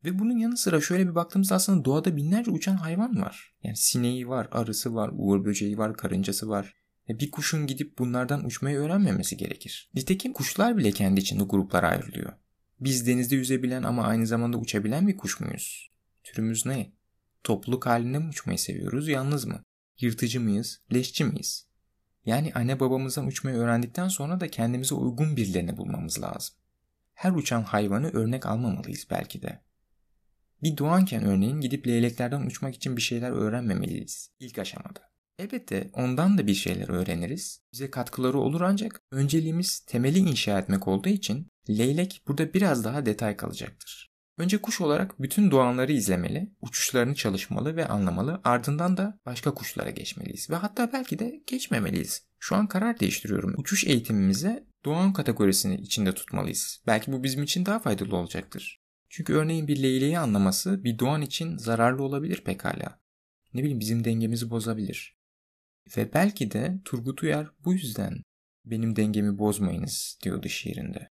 Ve 0.05 0.19
bunun 0.19 0.39
yanı 0.39 0.57
sıra 0.57 0.81
şöyle 0.81 1.09
bir 1.09 1.15
baktığımızda 1.15 1.55
aslında 1.55 1.85
doğada 1.85 2.17
binlerce 2.17 2.51
uçan 2.51 2.77
hayvan 2.77 3.23
var. 3.23 3.55
Yani 3.63 3.77
sineği 3.77 4.29
var, 4.29 4.49
arısı 4.51 4.95
var, 4.95 5.11
uğur 5.13 5.45
böceği 5.45 5.79
var, 5.79 5.97
karıncası 5.97 6.49
var. 6.49 6.75
E, 7.09 7.19
bir 7.21 7.31
kuşun 7.31 7.67
gidip 7.67 7.99
bunlardan 7.99 8.45
uçmayı 8.45 8.79
öğrenmemesi 8.79 9.37
gerekir. 9.37 9.91
Nitekim 9.95 10.33
kuşlar 10.33 10.77
bile 10.77 10.91
kendi 10.91 11.21
içinde 11.21 11.45
gruplara 11.45 11.89
ayrılıyor. 11.89 12.33
Biz 12.81 13.07
denizde 13.07 13.37
yüzebilen 13.37 13.83
ama 13.83 14.05
aynı 14.05 14.27
zamanda 14.27 14.59
uçabilen 14.59 15.09
bir 15.09 15.17
kuş 15.17 15.41
muyuz? 15.41 15.91
Türümüz 16.25 16.67
ne? 16.67 16.93
Topluluk 17.45 17.87
halinde 17.87 18.19
mi 18.19 18.29
uçmayı 18.29 18.59
seviyoruz, 18.59 19.09
yalnız 19.09 19.45
mı? 19.45 19.63
Yırtıcı 19.99 20.41
mıyız, 20.41 20.81
leşçi 20.93 21.25
miyiz? 21.25 21.67
Yani 22.25 22.53
anne 22.55 22.81
babamızdan 22.81 23.27
uçmayı 23.27 23.57
öğrendikten 23.57 24.09
sonra 24.09 24.41
da 24.41 24.49
kendimize 24.49 24.95
uygun 24.95 25.37
birilerini 25.37 25.77
bulmamız 25.77 26.23
lazım. 26.23 26.60
Her 27.21 27.33
uçan 27.33 27.63
hayvanı 27.63 28.11
örnek 28.11 28.47
almamalıyız 28.47 29.07
belki 29.11 29.43
de. 29.43 29.61
Bir 30.63 30.77
doğanken 30.77 31.25
örneğin 31.25 31.61
gidip 31.61 31.87
leyleklerden 31.87 32.47
uçmak 32.47 32.75
için 32.75 32.97
bir 32.97 33.03
şeyler 33.03 33.31
öğrenmemeliyiz 33.31 34.31
ilk 34.41 34.59
aşamada. 34.59 35.01
Elbette 35.39 35.91
ondan 35.93 36.39
da 36.39 36.47
bir 36.47 36.55
şeyler 36.55 36.89
öğreniriz. 36.89 37.63
Bize 37.73 37.91
katkıları 37.91 38.39
olur 38.39 38.61
ancak 38.61 39.03
önceliğimiz 39.11 39.81
temeli 39.81 40.19
inşa 40.19 40.59
etmek 40.59 40.89
olduğu 40.89 41.09
için 41.09 41.49
leylek 41.69 42.23
burada 42.29 42.55
biraz 42.55 42.85
daha 42.85 43.07
detay 43.07 43.37
kalacaktır. 43.37 44.11
Önce 44.39 44.59
kuş 44.59 44.81
olarak 44.81 45.23
bütün 45.23 45.51
doğanları 45.51 45.93
izlemeli, 45.93 46.53
uçuşlarını 46.61 47.15
çalışmalı 47.15 47.77
ve 47.77 47.89
anlamalı, 47.89 48.41
ardından 48.45 48.97
da 48.97 49.19
başka 49.27 49.55
kuşlara 49.55 49.91
geçmeliyiz 49.91 50.51
ve 50.51 50.55
hatta 50.55 50.93
belki 50.93 51.19
de 51.19 51.43
geçmemeliyiz. 51.47 52.30
Şu 52.41 52.57
an 52.57 52.67
karar 52.67 53.01
değiştiriyorum. 53.01 53.55
Uçuş 53.57 53.85
eğitimimize 53.85 54.65
doğan 54.85 55.13
kategorisini 55.13 55.75
içinde 55.75 56.15
tutmalıyız. 56.15 56.83
Belki 56.87 57.13
bu 57.13 57.23
bizim 57.23 57.43
için 57.43 57.67
daha 57.67 57.79
faydalı 57.79 58.17
olacaktır. 58.17 58.81
Çünkü 59.09 59.33
örneğin 59.33 59.69
bir 59.69 59.83
leyleği 59.83 60.19
anlaması 60.19 60.85
bir 60.85 60.99
doğan 60.99 61.23
için 61.23 61.57
zararlı 61.57 62.03
olabilir 62.03 62.45
pekala. 62.45 63.01
Ne 63.55 63.61
bileyim 63.61 63.81
bizim 63.81 64.05
dengemizi 64.05 64.51
bozabilir. 64.51 65.17
Ve 65.97 66.15
belki 66.15 66.51
de 66.51 66.81
Turgut 66.85 67.23
Uyar 67.23 67.51
bu 67.65 67.73
yüzden 67.73 68.23
benim 68.65 68.97
dengemi 68.97 69.39
bozmayınız 69.39 70.19
diyordu 70.23 70.49
şiirinde. 70.49 71.09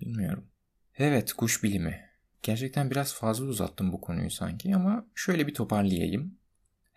Bilmiyorum. 0.00 0.50
Evet 0.98 1.32
kuş 1.32 1.62
bilimi. 1.62 2.10
Gerçekten 2.42 2.90
biraz 2.90 3.14
fazla 3.14 3.44
uzattım 3.44 3.92
bu 3.92 4.00
konuyu 4.00 4.30
sanki 4.30 4.76
ama 4.76 5.06
şöyle 5.14 5.46
bir 5.46 5.54
toparlayayım. 5.54 6.38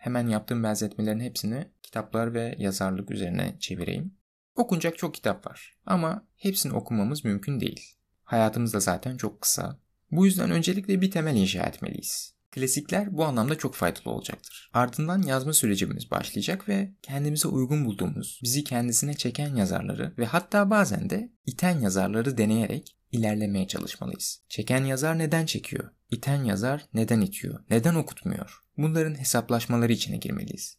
Hemen 0.04 0.26
yaptığım 0.26 0.62
benzetmelerin 0.62 1.20
hepsini 1.20 1.68
kitaplar 1.82 2.34
ve 2.34 2.54
yazarlık 2.58 3.10
üzerine 3.10 3.56
çevireyim. 3.60 4.14
Okunacak 4.56 4.98
çok 4.98 5.14
kitap 5.14 5.46
var 5.46 5.76
ama 5.86 6.26
hepsini 6.36 6.72
okumamız 6.72 7.24
mümkün 7.24 7.60
değil. 7.60 7.80
Hayatımız 8.22 8.74
da 8.74 8.80
zaten 8.80 9.16
çok 9.16 9.40
kısa. 9.40 9.78
Bu 10.10 10.26
yüzden 10.26 10.50
öncelikle 10.50 11.00
bir 11.00 11.10
temel 11.10 11.36
inşa 11.36 11.62
etmeliyiz. 11.62 12.34
Klasikler 12.50 13.16
bu 13.16 13.24
anlamda 13.24 13.58
çok 13.58 13.74
faydalı 13.74 14.10
olacaktır. 14.10 14.70
Ardından 14.72 15.22
yazma 15.22 15.52
sürecimiz 15.52 16.10
başlayacak 16.10 16.68
ve 16.68 16.94
kendimize 17.02 17.48
uygun 17.48 17.84
bulduğumuz, 17.84 18.40
bizi 18.42 18.64
kendisine 18.64 19.14
çeken 19.14 19.56
yazarları 19.56 20.14
ve 20.18 20.24
hatta 20.24 20.70
bazen 20.70 21.10
de 21.10 21.32
iten 21.46 21.80
yazarları 21.80 22.38
deneyerek 22.38 22.96
ilerlemeye 23.12 23.68
çalışmalıyız. 23.68 24.42
Çeken 24.48 24.84
yazar 24.84 25.18
neden 25.18 25.46
çekiyor? 25.46 25.90
İten 26.10 26.44
yazar 26.44 26.86
neden 26.94 27.20
itiyor? 27.20 27.64
Neden 27.70 27.94
okutmuyor? 27.94 28.63
Bunların 28.78 29.18
hesaplaşmaları 29.18 29.92
içine 29.92 30.16
girmeliyiz. 30.16 30.78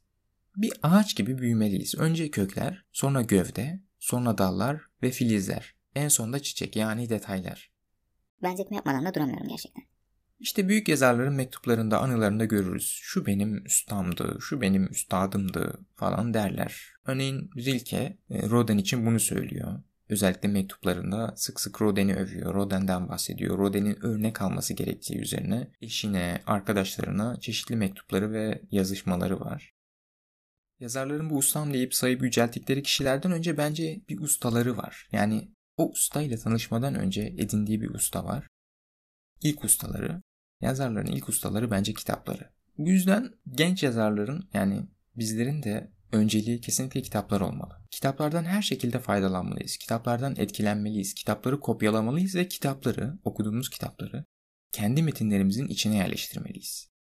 Bir 0.56 0.74
ağaç 0.84 1.16
gibi 1.16 1.38
büyümeliyiz. 1.38 1.96
Önce 1.96 2.32
kökler, 2.32 2.86
sonra 2.92 3.22
gövde, 3.22 3.80
sonra 4.00 4.38
dallar 4.38 4.82
ve 5.04 5.12
filizler. 5.12 5.76
En 5.96 6.08
sonda 6.08 6.40
çiçek 6.40 6.76
yani 6.76 7.10
detaylar. 7.10 7.72
Benzetme 8.44 8.76
yapmadan 8.76 9.06
da 9.06 9.14
duramıyorum 9.14 9.48
gerçekten. 9.48 9.84
İşte 10.40 10.70
büyük 10.70 10.90
yazarların 10.90 11.34
mektuplarında, 11.34 12.00
anılarında 12.00 12.46
görürüz. 12.46 13.00
Şu 13.02 13.26
benim 13.26 13.64
ustamdı, 13.66 14.38
şu 14.42 14.62
benim 14.62 14.88
üstadımdı 14.88 15.80
falan 15.96 16.34
derler. 16.34 16.94
Örneğin 17.06 17.50
Rilke, 17.58 18.18
e, 18.30 18.50
Rodin 18.50 18.78
için 18.78 19.06
bunu 19.06 19.20
söylüyor. 19.20 19.80
Özellikle 20.10 20.50
mektuplarında 20.50 21.34
sık 21.36 21.60
sık 21.60 21.82
Rodin'i 21.82 22.16
övüyor, 22.16 22.54
Rodin'den 22.54 23.10
bahsediyor. 23.10 23.58
Rodin'in 23.58 24.06
örnek 24.06 24.42
alması 24.42 24.74
gerektiği 24.74 25.18
üzerine 25.18 25.68
eşine, 25.82 26.42
arkadaşlarına 26.46 27.40
çeşitli 27.40 27.76
mektupları 27.76 28.32
ve 28.32 28.62
yazışmaları 28.72 29.40
var. 29.40 29.74
Yazarların 30.80 31.30
bu 31.30 31.38
ustam 31.38 31.74
deyip 31.74 31.96
sayıp 31.96 32.24
yücelttikleri 32.24 32.84
kişilerden 32.84 33.32
önce 33.32 33.58
bence 33.58 34.02
bir 34.10 34.20
ustaları 34.20 34.78
var. 34.78 35.08
Yani 35.12 35.52
o 35.78 35.92
usta 35.92 36.22
ile 36.22 36.38
tanışmadan 36.38 36.96
önce 36.96 37.22
edindiği 37.22 37.82
bir 37.82 37.90
usta 37.90 38.26
var. 38.26 38.48
İlk 39.42 39.64
ustaları, 39.64 40.22
yazarların 40.62 41.12
ilk 41.12 41.30
ustaları 41.30 41.72
bence 41.72 41.94
kitapları. 41.94 42.50
Bu 42.78 42.90
yüzden 42.90 43.34
genç 43.52 43.84
yazarların 43.84 44.50
yani 44.54 44.88
bizlerin 45.16 45.64
de 45.64 45.92
önceliği 46.12 46.62
kesinlikle 46.62 47.02
kitaplar 47.02 47.42
olmalı. 47.42 47.74
Kitaplardan 47.92 48.44
her 48.44 48.62
şekilde 48.62 49.00
faydalanmalıyız. 49.00 49.78
Kitaplardan 49.78 50.36
etkilenmeliyiz. 50.38 51.14
Kitapları 51.14 51.60
kopyalamalıyız 51.60 52.36
ve 52.36 52.48
kitapları, 52.48 53.20
okuduğumuz 53.24 53.70
kitapları 53.70 54.26
kendi 54.72 55.04
metinlerimizin 55.04 55.68
içine 55.68 55.96
yerleştirmeliyiz. 55.96 56.96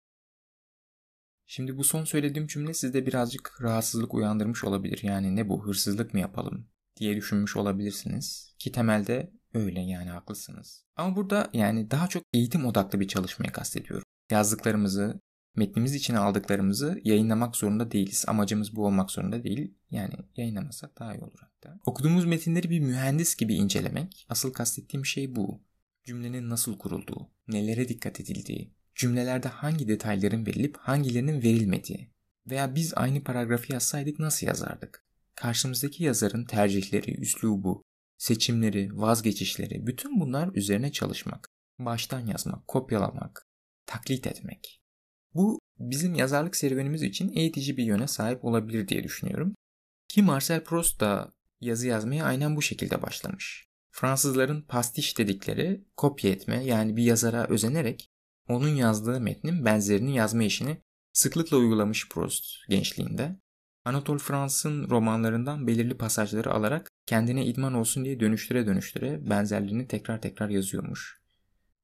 Şimdi 1.47 1.77
bu 1.77 1.85
son 1.85 2.05
söylediğim 2.05 2.47
cümle 2.47 2.75
sizde 2.75 3.07
birazcık 3.07 3.63
rahatsızlık 3.63 4.15
uyandırmış 4.15 4.65
olabilir. 4.65 5.01
Yani 5.03 5.37
ne 5.37 5.49
bu 5.49 5.67
hırsızlık 5.67 6.15
mı 6.15 6.21
yapalım 6.21 6.69
diye 6.97 7.17
düşünmüş 7.17 7.57
olabilirsiniz. 7.57 8.55
Ki 8.59 8.73
temelde 8.73 9.33
öyle 9.55 9.81
yani 9.81 10.11
haklısınız. 10.11 10.85
Ama 10.97 11.17
burada 11.17 11.51
yani 11.53 11.91
daha 11.91 12.09
çok 12.09 12.23
eğitim 12.33 12.67
odaklı 12.67 13.01
bir 13.01 13.09
çalışmaya 13.09 13.53
kastediyorum. 13.53 14.05
Yazdıklarımızı, 14.31 15.21
metnimiz 15.57 15.95
içine 15.95 16.19
aldıklarımızı 16.19 17.01
yayınlamak 17.05 17.57
zorunda 17.57 17.91
değiliz. 17.91 18.25
Amacımız 18.29 18.77
bu 18.77 18.87
olmak 18.87 19.11
zorunda 19.11 19.45
değil. 19.45 19.75
Yani 19.91 20.15
yayınlamasak 20.37 20.99
daha 20.99 21.15
iyi 21.15 21.25
olur 21.25 21.39
hatta. 21.41 21.79
Okuduğumuz 21.87 22.25
metinleri 22.25 22.71
bir 22.71 22.81
mühendis 22.81 23.37
gibi 23.37 23.55
incelemek. 23.55 24.27
Asıl 24.29 24.53
kastettiğim 24.53 25.07
şey 25.07 25.37
bu. 25.37 25.63
Cümlenin 26.05 26.51
nasıl 26.51 26.79
kurulduğu, 26.79 27.31
nelere 27.49 27.89
dikkat 27.89 28.21
edildiği, 28.21 28.75
cümlelerde 28.95 29.49
hangi 29.49 29.89
detayların 29.89 30.47
verilip 30.47 30.77
hangilerinin 30.77 31.43
verilmediği 31.43 32.11
veya 32.51 32.75
biz 32.75 32.93
aynı 32.97 33.25
paragrafı 33.25 33.73
yazsaydık 33.73 34.19
nasıl 34.19 34.47
yazardık? 34.47 35.07
Karşımızdaki 35.35 36.05
yazarın 36.05 36.45
tercihleri, 36.45 37.21
üslubu, 37.21 37.83
seçimleri, 38.19 38.91
vazgeçişleri 38.93 39.87
bütün 39.87 40.21
bunlar 40.21 40.55
üzerine 40.55 40.93
çalışmak, 40.93 41.49
baştan 41.79 42.27
yazmak, 42.27 42.69
kopyalamak, 42.69 43.47
taklit 43.87 44.27
etmek. 44.27 44.82
Bu 45.35 45.61
bizim 45.79 46.15
yazarlık 46.15 46.57
serüvenimiz 46.57 47.03
için 47.03 47.33
eğitici 47.35 47.77
bir 47.77 47.85
yöne 47.85 48.07
sahip 48.07 48.45
olabilir 48.45 48.89
diye 48.89 49.05
düşünüyorum. 49.05 49.55
Ki 50.09 50.23
Marcel 50.23 50.65
Proust 50.65 51.01
da 51.01 51.33
yazı 51.61 51.87
yazmaya 51.87 52.25
aynen 52.25 52.57
bu 52.57 52.63
şekilde 52.63 53.03
başlamış. 53.03 53.67
Fransızların 53.91 54.63
pastiş 54.63 55.19
dedikleri 55.19 55.85
kopya 55.97 56.31
etme 56.31 56.65
yani 56.65 56.97
bir 56.97 57.03
yazara 57.03 57.47
özenerek 57.49 58.09
onun 58.49 58.69
yazdığı 58.69 59.21
metnin 59.21 59.65
benzerini 59.65 60.17
yazma 60.17 60.43
işini 60.43 60.79
sıklıkla 61.13 61.57
uygulamış 61.57 62.09
Proust 62.09 62.45
gençliğinde. 62.69 63.37
Anatole 63.85 64.19
Fransız'ın 64.19 64.91
romanlarından 64.91 65.67
belirli 65.67 65.97
pasajları 65.97 66.51
alarak 66.51 66.91
kendine 67.07 67.47
idman 67.47 67.75
olsun 67.75 68.05
diye 68.05 68.21
dönüştüre 68.21 68.67
dönüştüre 68.67 69.31
benzerliğini 69.31 69.89
tekrar 69.89 70.21
tekrar 70.21 70.49
yazıyormuş. 70.49 71.23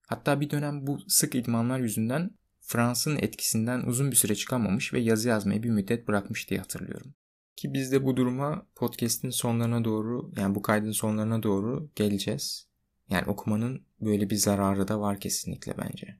Hatta 0.07 0.40
bir 0.40 0.50
dönem 0.50 0.87
bu 0.87 0.99
sık 1.09 1.35
idmanlar 1.35 1.78
yüzünden 1.78 2.31
Fransız'ın 2.69 3.17
etkisinden 3.17 3.83
uzun 3.83 4.11
bir 4.11 4.17
süre 4.17 4.35
çıkamamış 4.35 4.93
ve 4.93 5.01
yazı 5.01 5.29
yazmayı 5.29 5.63
bir 5.63 5.71
müddet 5.71 6.09
bırakmış 6.09 6.51
diye 6.51 6.61
hatırlıyorum. 6.61 7.15
Ki 7.57 7.73
biz 7.75 7.93
de 7.93 8.05
bu 8.05 8.17
duruma 8.17 8.67
podcast'in 8.75 9.31
sonlarına 9.31 9.85
doğru 9.85 10.33
yani 10.37 10.55
bu 10.55 10.63
kaydın 10.63 10.93
sonlarına 10.93 11.43
doğru 11.43 11.91
geleceğiz. 11.95 12.69
Yani 13.11 13.27
okumanın 13.27 13.87
böyle 14.01 14.31
bir 14.31 14.37
zararı 14.37 14.89
da 14.89 15.01
var 15.01 15.21
kesinlikle 15.21 15.75
bence. 15.79 16.17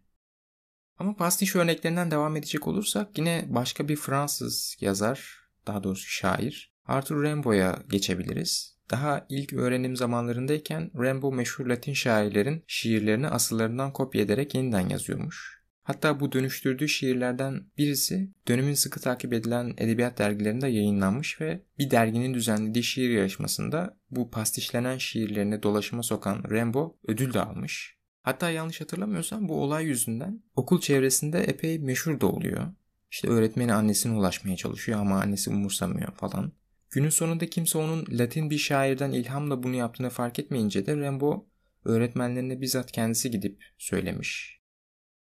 Ama 0.99 1.17
pastiş 1.17 1.57
örneklerinden 1.57 2.11
devam 2.11 2.37
edecek 2.37 2.69
olursak 2.69 3.19
yine 3.19 3.47
başka 3.49 3.88
bir 3.88 3.97
Fransız 3.97 4.76
yazar, 4.81 5.40
daha 5.67 5.85
doğrusu 5.85 6.09
şair, 6.09 6.75
Arthur 6.85 7.25
Rimbaud'a 7.25 7.83
geçebiliriz. 7.88 8.78
Daha 8.90 9.26
ilk 9.28 9.52
öğrenim 9.52 9.97
zamanlarındayken 9.97 10.90
Rimbaud 10.95 11.33
meşhur 11.33 11.67
Latin 11.67 11.93
şairlerin 11.93 12.64
şiirlerini 12.67 13.28
asıllarından 13.28 13.93
kopya 13.93 14.23
ederek 14.23 14.55
yeniden 14.55 14.88
yazıyormuş. 14.88 15.57
Hatta 15.88 16.21
bu 16.21 16.33
dönüştürdüğü 16.33 16.88
şiirlerden 16.88 17.64
birisi 17.78 18.30
dönemin 18.49 18.75
sıkı 18.75 19.00
takip 19.00 19.33
edilen 19.33 19.75
edebiyat 19.78 20.18
dergilerinde 20.18 20.68
yayınlanmış 20.68 21.40
ve 21.40 21.62
bir 21.78 21.90
derginin 21.90 22.35
düzenlediği 22.35 22.85
şiir 22.85 23.11
yarışmasında 23.11 23.97
bu 24.11 24.30
pastişlenen 24.30 24.99
şiirlerini 24.99 25.62
dolaşıma 25.62 26.02
sokan 26.02 26.45
Rimbaud 26.50 26.90
ödül 27.07 27.35
de 27.35 27.40
almış. 27.40 27.97
Hatta 28.23 28.50
yanlış 28.50 28.80
hatırlamıyorsam 28.80 29.49
bu 29.49 29.62
olay 29.62 29.85
yüzünden 29.85 30.42
okul 30.57 30.80
çevresinde 30.80 31.40
epey 31.40 31.78
meşhur 31.78 32.21
da 32.21 32.26
oluyor. 32.26 32.66
İşte 33.11 33.28
öğretmeni 33.28 33.73
annesine 33.73 34.12
ulaşmaya 34.12 34.57
çalışıyor 34.57 35.00
ama 35.00 35.21
annesi 35.21 35.50
umursamıyor 35.50 36.12
falan. 36.12 36.52
Günün 36.90 37.11
sonunda 37.11 37.47
kimse 37.47 37.78
onun 37.78 38.07
Latin 38.11 38.50
bir 38.50 38.59
şairden 38.59 39.12
ilhamla 39.12 39.62
bunu 39.62 39.76
yaptığını 39.76 40.11
fark 40.11 40.38
etmeyince 40.38 40.87
de 40.87 40.97
Rimbaud 40.97 41.42
öğretmenlerine 41.85 42.61
bizzat 42.61 42.92
kendisi 42.92 43.30
gidip 43.30 43.64
söylemiş 43.78 44.57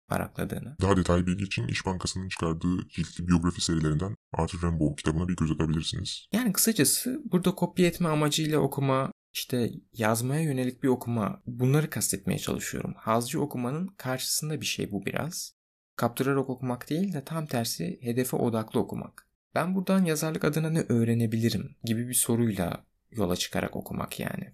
parakladığını. 0.08 0.76
Daha 0.80 0.96
detaylı 0.96 1.26
bilgi 1.26 1.44
için 1.44 1.68
İş 1.68 1.86
Bankası'nın 1.86 2.28
çıkardığı 2.28 2.88
ciltli 2.88 3.28
biyografi 3.28 3.60
serilerinden 3.60 4.14
Arthur 4.32 4.62
Rimbaud 4.62 4.96
kitabına 4.96 5.28
bir 5.28 5.36
göz 5.36 5.50
atabilirsiniz. 5.50 6.26
Yani 6.32 6.52
kısacası 6.52 7.22
burada 7.24 7.54
kopya 7.54 7.86
etme 7.86 8.08
amacıyla 8.08 8.58
okuma 8.58 9.12
işte 9.32 9.70
yazmaya 9.92 10.42
yönelik 10.42 10.82
bir 10.82 10.88
okuma 10.88 11.42
bunları 11.46 11.90
kastetmeye 11.90 12.38
çalışıyorum. 12.38 12.94
Hazcı 12.96 13.40
okumanın 13.40 13.86
karşısında 13.86 14.60
bir 14.60 14.66
şey 14.66 14.92
bu 14.92 15.06
biraz. 15.06 15.52
Kaptırarak 15.96 16.50
okumak 16.50 16.90
değil 16.90 17.12
de 17.12 17.24
tam 17.24 17.46
tersi 17.46 17.98
hedefe 18.02 18.36
odaklı 18.36 18.80
okumak. 18.80 19.28
Ben 19.54 19.74
buradan 19.74 20.04
yazarlık 20.04 20.44
adına 20.44 20.70
ne 20.70 20.80
öğrenebilirim 20.88 21.76
gibi 21.84 22.08
bir 22.08 22.14
soruyla 22.14 22.84
yola 23.10 23.36
çıkarak 23.36 23.76
okumak 23.76 24.20
yani. 24.20 24.52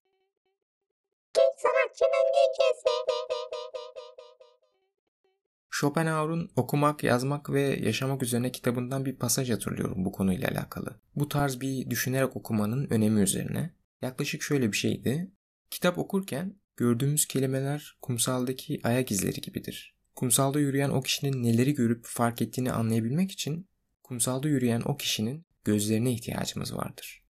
Schopenhauer'un 5.74 6.50
Okumak, 6.56 7.04
Yazmak 7.04 7.50
ve 7.50 7.60
Yaşamak 7.60 8.22
üzerine 8.22 8.52
kitabından 8.52 9.04
bir 9.04 9.16
pasaj 9.16 9.50
hatırlıyorum 9.50 10.04
bu 10.04 10.12
konuyla 10.12 10.48
alakalı. 10.48 11.00
Bu 11.16 11.28
tarz 11.28 11.60
bir 11.60 11.90
düşünerek 11.90 12.36
okumanın 12.36 12.86
önemi 12.90 13.20
üzerine. 13.20 13.74
Yaklaşık 14.02 14.42
şöyle 14.42 14.72
bir 14.72 14.76
şeydi. 14.76 15.32
Kitap 15.70 15.98
okurken 15.98 16.60
gördüğümüz 16.76 17.26
kelimeler 17.26 17.96
kumsaldaki 18.02 18.80
ayak 18.84 19.10
izleri 19.10 19.40
gibidir. 19.40 19.96
Kumsalda 20.14 20.60
yürüyen 20.60 20.90
o 20.90 21.02
kişinin 21.02 21.42
neleri 21.42 21.74
görüp 21.74 22.04
fark 22.06 22.42
ettiğini 22.42 22.72
anlayabilmek 22.72 23.32
için 23.32 23.68
kumsalda 24.02 24.48
yürüyen 24.48 24.82
o 24.84 24.96
kişinin 24.96 25.46
gözlerine 25.64 26.12
ihtiyacımız 26.12 26.76
vardır. 26.76 27.24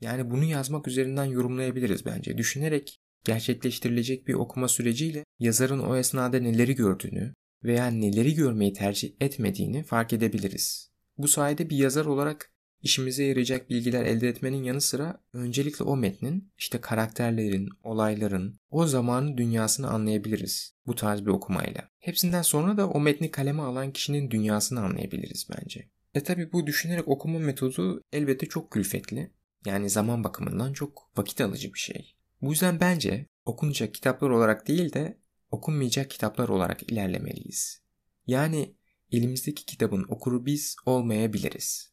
Yani 0.00 0.30
bunu 0.30 0.44
yazmak 0.44 0.88
üzerinden 0.88 1.24
yorumlayabiliriz 1.24 2.06
bence. 2.06 2.38
Düşünerek 2.38 3.00
gerçekleştirilecek 3.24 4.26
bir 4.26 4.34
okuma 4.34 4.68
süreciyle 4.68 5.24
yazarın 5.38 5.78
o 5.78 5.96
esnada 5.96 6.38
neleri 6.38 6.74
gördüğünü 6.74 7.34
veya 7.64 7.86
neleri 7.86 8.34
görmeyi 8.34 8.72
tercih 8.72 9.12
etmediğini 9.20 9.82
fark 9.82 10.12
edebiliriz. 10.12 10.90
Bu 11.18 11.28
sayede 11.28 11.70
bir 11.70 11.76
yazar 11.76 12.06
olarak 12.06 12.50
işimize 12.82 13.24
yarayacak 13.24 13.70
bilgiler 13.70 14.04
elde 14.04 14.28
etmenin 14.28 14.62
yanı 14.62 14.80
sıra 14.80 15.20
öncelikle 15.32 15.84
o 15.84 15.96
metnin, 15.96 16.52
işte 16.58 16.80
karakterlerin, 16.80 17.68
olayların, 17.82 18.58
o 18.70 18.86
zamanın 18.86 19.36
dünyasını 19.36 19.90
anlayabiliriz 19.90 20.74
bu 20.86 20.94
tarz 20.94 21.20
bir 21.20 21.30
okumayla. 21.30 21.88
Hepsinden 21.98 22.42
sonra 22.42 22.76
da 22.76 22.88
o 22.88 23.00
metni 23.00 23.30
kaleme 23.30 23.62
alan 23.62 23.92
kişinin 23.92 24.30
dünyasını 24.30 24.80
anlayabiliriz 24.80 25.48
bence. 25.56 25.88
E 26.14 26.22
tabi 26.22 26.52
bu 26.52 26.66
düşünerek 26.66 27.08
okuma 27.08 27.38
metodu 27.38 28.02
elbette 28.12 28.46
çok 28.46 28.70
külfetli. 28.70 29.30
Yani 29.66 29.90
zaman 29.90 30.24
bakımından 30.24 30.72
çok 30.72 31.10
vakit 31.16 31.40
alıcı 31.40 31.74
bir 31.74 31.78
şey. 31.78 32.14
Bu 32.42 32.50
yüzden 32.50 32.80
bence 32.80 33.26
okunacak 33.44 33.94
kitaplar 33.94 34.30
olarak 34.30 34.68
değil 34.68 34.92
de 34.92 35.18
okunmayacak 35.54 36.10
kitaplar 36.10 36.48
olarak 36.48 36.92
ilerlemeliyiz. 36.92 37.82
Yani 38.26 38.74
elimizdeki 39.12 39.64
kitabın 39.66 40.06
okuru 40.08 40.46
biz 40.46 40.76
olmayabiliriz. 40.86 41.92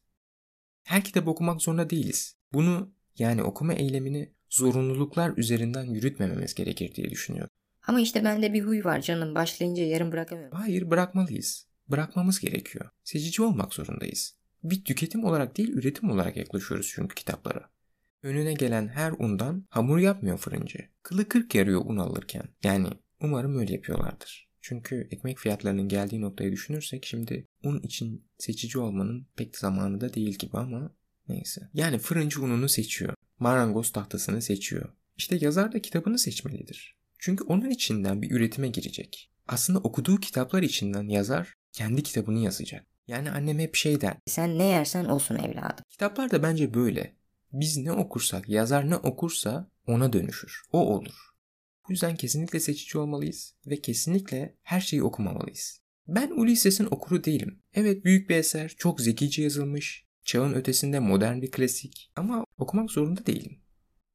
Her 0.82 1.04
kitabı 1.04 1.30
okumak 1.30 1.62
zorunda 1.62 1.90
değiliz. 1.90 2.36
Bunu 2.52 2.92
yani 3.18 3.42
okuma 3.42 3.72
eylemini 3.72 4.32
zorunluluklar 4.50 5.36
üzerinden 5.36 5.84
yürütmememiz 5.84 6.54
gerekir 6.54 6.94
diye 6.94 7.10
düşünüyorum. 7.10 7.50
Ama 7.86 8.00
işte 8.00 8.24
bende 8.24 8.52
bir 8.52 8.62
huy 8.62 8.84
var 8.84 9.00
canım. 9.00 9.34
Başlayınca 9.34 9.84
yarım 9.84 10.12
bırakamıyorum. 10.12 10.58
Hayır 10.58 10.90
bırakmalıyız. 10.90 11.66
Bırakmamız 11.88 12.40
gerekiyor. 12.40 12.90
Seçici 13.04 13.42
olmak 13.42 13.74
zorundayız. 13.74 14.34
Bir 14.64 14.84
tüketim 14.84 15.24
olarak 15.24 15.56
değil 15.56 15.72
üretim 15.72 16.10
olarak 16.10 16.36
yaklaşıyoruz 16.36 16.92
çünkü 16.94 17.14
kitaplara. 17.14 17.70
Önüne 18.22 18.52
gelen 18.52 18.88
her 18.88 19.12
undan 19.18 19.66
hamur 19.68 19.98
yapmıyor 19.98 20.38
fırıncı. 20.38 20.78
Kılı 21.02 21.28
kırk 21.28 21.54
yarıyor 21.54 21.82
un 21.84 21.96
alırken. 21.96 22.44
Yani 22.62 22.88
umarım 23.22 23.58
öyle 23.58 23.72
yapıyorlardır. 23.72 24.48
Çünkü 24.60 25.08
ekmek 25.10 25.38
fiyatlarının 25.38 25.88
geldiği 25.88 26.20
noktayı 26.20 26.52
düşünürsek 26.52 27.06
şimdi 27.06 27.46
un 27.64 27.80
için 27.80 28.24
seçici 28.38 28.78
olmanın 28.78 29.26
pek 29.36 29.58
zamanı 29.58 30.00
da 30.00 30.14
değil 30.14 30.34
gibi 30.38 30.58
ama 30.58 30.94
neyse. 31.28 31.68
Yani 31.74 31.98
fırıncı 31.98 32.42
ununu 32.42 32.68
seçiyor. 32.68 33.14
Marangoz 33.38 33.92
tahtasını 33.92 34.42
seçiyor. 34.42 34.88
İşte 35.16 35.38
yazar 35.40 35.72
da 35.72 35.82
kitabını 35.82 36.18
seçmelidir. 36.18 36.96
Çünkü 37.18 37.44
onun 37.44 37.70
içinden 37.70 38.22
bir 38.22 38.30
üretime 38.30 38.68
girecek. 38.68 39.30
Aslında 39.48 39.78
okuduğu 39.78 40.20
kitaplar 40.20 40.62
içinden 40.62 41.08
yazar 41.08 41.54
kendi 41.72 42.02
kitabını 42.02 42.38
yazacak. 42.38 42.86
Yani 43.08 43.30
annem 43.30 43.58
hep 43.58 43.74
şey 43.74 44.00
der. 44.00 44.16
Sen 44.26 44.58
ne 44.58 44.64
yersen 44.64 45.04
olsun 45.04 45.36
evladım. 45.36 45.84
Kitaplar 45.88 46.30
da 46.30 46.42
bence 46.42 46.74
böyle. 46.74 47.16
Biz 47.52 47.76
ne 47.76 47.92
okursak, 47.92 48.48
yazar 48.48 48.90
ne 48.90 48.96
okursa 48.96 49.68
ona 49.86 50.12
dönüşür. 50.12 50.62
O 50.72 50.96
olur. 50.96 51.31
Bu 51.88 51.92
yüzden 51.92 52.16
kesinlikle 52.16 52.60
seçici 52.60 52.98
olmalıyız 52.98 53.54
ve 53.66 53.80
kesinlikle 53.80 54.56
her 54.62 54.80
şeyi 54.80 55.02
okumamalıyız. 55.02 55.80
Ben 56.08 56.30
Ulysses'in 56.30 56.88
okuru 56.90 57.24
değilim. 57.24 57.58
Evet 57.74 58.04
büyük 58.04 58.30
bir 58.30 58.36
eser, 58.36 58.74
çok 58.78 59.00
zekice 59.00 59.42
yazılmış, 59.42 60.06
çağın 60.24 60.54
ötesinde 60.54 60.98
modern 60.98 61.42
bir 61.42 61.50
klasik 61.50 62.12
ama 62.16 62.44
okumak 62.58 62.90
zorunda 62.90 63.26
değilim. 63.26 63.58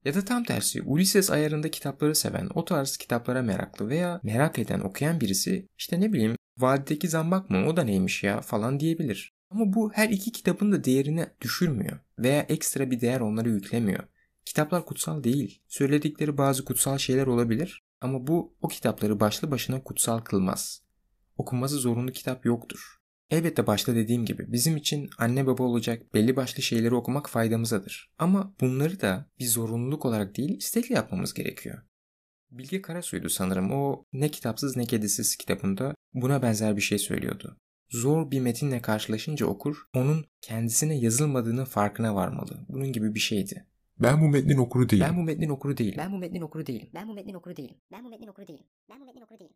Ya 0.05 0.13
da 0.13 0.25
tam 0.25 0.43
tersi 0.43 0.81
Ulysses 0.81 1.31
ayarında 1.31 1.71
kitapları 1.71 2.15
seven, 2.15 2.49
o 2.53 2.65
tarz 2.65 2.97
kitaplara 2.97 3.41
meraklı 3.41 3.89
veya 3.89 4.19
merak 4.23 4.59
eden 4.59 4.79
okuyan 4.79 5.21
birisi 5.21 5.67
işte 5.77 5.99
ne 5.99 6.13
bileyim 6.13 6.35
vadideki 6.57 7.09
zambak 7.09 7.49
mı 7.49 7.65
o 7.67 7.77
da 7.77 7.83
neymiş 7.83 8.23
ya 8.23 8.41
falan 8.41 8.79
diyebilir. 8.79 9.33
Ama 9.49 9.73
bu 9.73 9.91
her 9.93 10.09
iki 10.09 10.31
kitabın 10.31 10.71
da 10.71 10.83
değerini 10.83 11.25
düşürmüyor 11.41 11.99
veya 12.19 12.41
ekstra 12.41 12.91
bir 12.91 13.01
değer 13.01 13.19
onlara 13.19 13.49
yüklemiyor. 13.49 14.03
Kitaplar 14.47 14.85
kutsal 14.85 15.23
değil. 15.23 15.61
Söyledikleri 15.67 16.37
bazı 16.37 16.65
kutsal 16.65 16.97
şeyler 16.97 17.27
olabilir 17.27 17.83
ama 18.01 18.27
bu 18.27 18.55
o 18.61 18.67
kitapları 18.67 19.19
başlı 19.19 19.51
başına 19.51 19.83
kutsal 19.83 20.19
kılmaz. 20.19 20.81
Okunması 21.37 21.75
zorunlu 21.75 22.11
kitap 22.11 22.45
yoktur. 22.45 22.97
Elbette 23.29 23.67
başta 23.67 23.95
dediğim 23.95 24.25
gibi 24.25 24.51
bizim 24.51 24.77
için 24.77 25.09
anne 25.17 25.47
baba 25.47 25.63
olacak 25.63 26.13
belli 26.13 26.35
başlı 26.35 26.63
şeyleri 26.63 26.95
okumak 26.95 27.29
faydamızadır. 27.29 28.11
Ama 28.17 28.53
bunları 28.61 29.01
da 29.01 29.25
bir 29.39 29.45
zorunluluk 29.45 30.05
olarak 30.05 30.37
değil 30.37 30.57
istekli 30.57 30.93
yapmamız 30.95 31.33
gerekiyor. 31.33 31.81
Bilge 32.51 32.81
Karasu'ydu 32.81 33.29
sanırım 33.29 33.71
o 33.71 34.05
Ne 34.13 34.31
Kitapsız 34.31 34.77
Ne 34.77 34.85
Kedisiz 34.85 35.35
kitabında 35.35 35.95
buna 36.13 36.41
benzer 36.41 36.75
bir 36.77 36.81
şey 36.81 36.99
söylüyordu. 36.99 37.57
Zor 37.89 38.31
bir 38.31 38.39
metinle 38.39 38.81
karşılaşınca 38.81 39.45
okur, 39.45 39.77
onun 39.93 40.25
kendisine 40.41 40.97
yazılmadığını 40.97 41.65
farkına 41.65 42.15
varmalı. 42.15 42.65
Bunun 42.69 42.91
gibi 42.91 43.15
bir 43.15 43.19
şeydi. 43.19 43.65
Ben 43.99 44.21
bu 44.21 44.27
metnin 44.27 44.57
okuru 44.57 44.89
değilim. 44.89 45.05
Ben 45.09 45.17
bu 45.17 45.23
metnin 45.23 45.49
okuru 45.49 45.77
değilim. 45.77 45.95
Ben 45.97 46.11
bu 46.11 46.17
metnin 46.17 46.41
okuru 46.41 46.67
değilim. 46.67 46.87
Ben 46.93 47.03
bu 47.13 47.13
metnin 47.13 47.33
okuru 47.33 47.57
değilim. 47.57 47.75
Ben 47.89 48.03
bu 48.03 48.09
metnin 48.09 48.27
okuru 48.27 48.47
değilim. 48.47 48.65
Ben 48.89 48.99
bu 48.99 49.05
metnin 49.05 49.21
okuru 49.25 49.39
değilim. 49.39 49.55